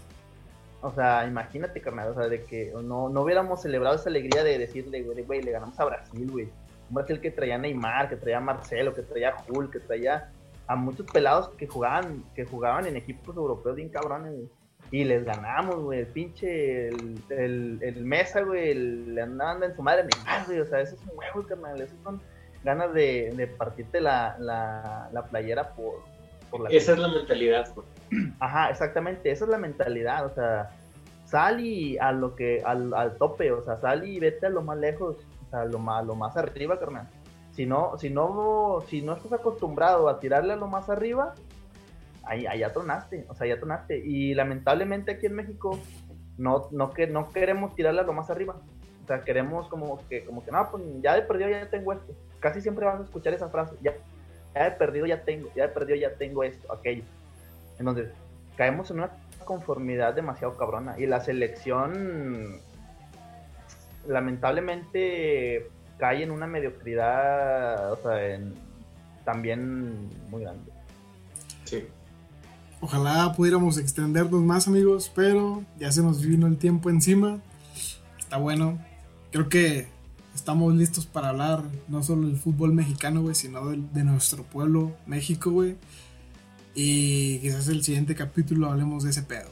[0.82, 4.58] o sea, imagínate, carnal, o sea, de que no, no hubiéramos celebrado esa alegría de
[4.58, 6.46] decirle, güey, le ganamos a Brasil, güey.
[6.90, 10.32] Un Brasil que traía Neymar, que traía Marcelo, que traía Hulk, que traía
[10.68, 14.50] a muchos pelados que jugaban, que jugaban en equipos europeos bien cabrones, güey.
[14.92, 16.00] Y les ganamos, güey.
[16.00, 20.62] El pinche, el, el, Mesa, güey, le andaban en su madre Neymar, güey.
[20.62, 21.82] O sea, esos son huevos, carnal.
[21.82, 22.22] Esos son
[22.64, 26.04] ganas de, de partirte la, la, la playera por,
[26.70, 27.88] esa es la mentalidad, güey.
[28.40, 30.72] Ajá, exactamente, esa es la mentalidad, o sea,
[31.26, 34.62] sal y a lo que, al, al tope, o sea, sal y vete a lo
[34.62, 35.18] más lejos,
[35.48, 37.08] o sea, lo más, lo más arriba, carnal.
[37.52, 41.34] Si no, si no, si no estás acostumbrado a tirarle a lo más arriba,
[42.24, 43.98] ahí, ahí ya tronaste, o sea, ya tronaste.
[44.00, 45.78] Y lamentablemente aquí en México
[46.38, 48.56] no, no, que, no queremos tirarle a lo más arriba.
[49.04, 52.14] O sea, queremos como que, como que, no, pues ya de perdido ya tengo esto.
[52.40, 53.94] Casi siempre vas a escuchar esa frase, ya,
[54.56, 57.04] ya he perdido, ya tengo, ya he perdido, ya tengo esto, aquello.
[57.78, 58.10] Entonces,
[58.58, 59.12] caemos en una
[59.46, 61.00] conformidad demasiado cabrona.
[61.00, 62.60] Y la selección,
[64.08, 68.40] lamentablemente, cae en una mediocridad, o sea,
[69.24, 70.72] también muy grande.
[71.66, 71.88] Sí.
[72.82, 77.40] Ojalá pudiéramos extendernos más, amigos, pero ya se nos vino el tiempo encima.
[78.18, 78.80] Está bueno.
[79.32, 79.88] Creo que
[80.40, 85.52] estamos listos para hablar no solo del fútbol mexicano, güey, sino de, nuestro pueblo, México,
[85.52, 85.76] güey.
[86.74, 89.52] Y quizás el siguiente capítulo hablemos de ese pedo,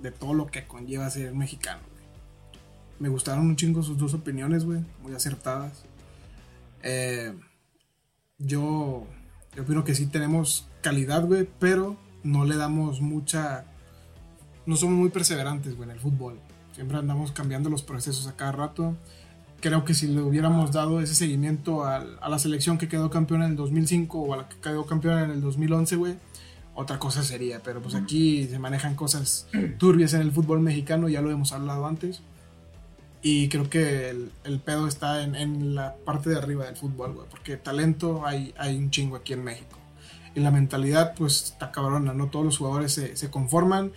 [0.00, 2.04] de todo lo que conlleva ser mexicano, güey.
[3.00, 5.84] Me gustaron un chingo sus dos opiniones, güey, muy acertadas.
[6.82, 7.34] Eh,
[8.38, 9.06] yo,
[9.56, 13.64] yo opino que sí tenemos calidad, güey, pero no le damos mucha...
[14.66, 16.38] No somos muy perseverantes, güey, en el fútbol.
[16.72, 18.96] Siempre andamos cambiando los procesos a cada rato
[19.60, 23.52] creo que si le hubiéramos dado ese seguimiento a, la selección que quedó campeona en
[23.52, 26.16] el 2005 o a la que quedó campeona en el 2011, güey,
[26.74, 27.60] otra cosa sería.
[27.62, 29.48] Pero pues aquí se manejan cosas
[29.78, 32.22] turbias en el fútbol mexicano, ya lo hemos hablado antes.
[33.20, 37.26] Y creo que el, pedo está en, la parte de arriba del fútbol, güey.
[37.28, 39.78] Porque talento hay, hay un chingo aquí en México.
[40.36, 42.28] Y la mentalidad, pues, está cabrona, ¿no?
[42.28, 43.90] Todos los jugadores se, conforman.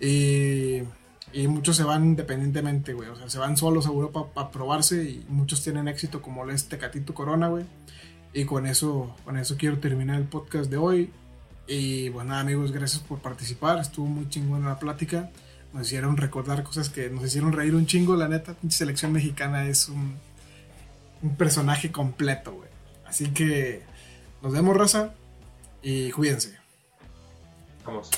[0.00, 0.84] Y,
[1.32, 3.08] y, muchos se van independientemente, güey.
[3.08, 5.04] O sea, se van solos a Europa para probarse.
[5.04, 7.64] Y muchos tienen éxito, como este Tecatito Corona, güey.
[8.32, 11.10] Y con eso, con eso quiero terminar el podcast de hoy.
[11.66, 13.78] Y bueno, amigos, gracias por participar.
[13.78, 15.30] Estuvo muy chingona la plática
[15.72, 18.54] nos hicieron recordar cosas que nos hicieron reír un chingo, la neta.
[18.54, 20.16] Pinche selección mexicana es un,
[21.22, 22.68] un personaje completo, güey.
[23.06, 23.82] Así que
[24.42, 25.14] nos vemos, raza,
[25.82, 26.56] y cuídense.
[27.84, 28.10] Vamos.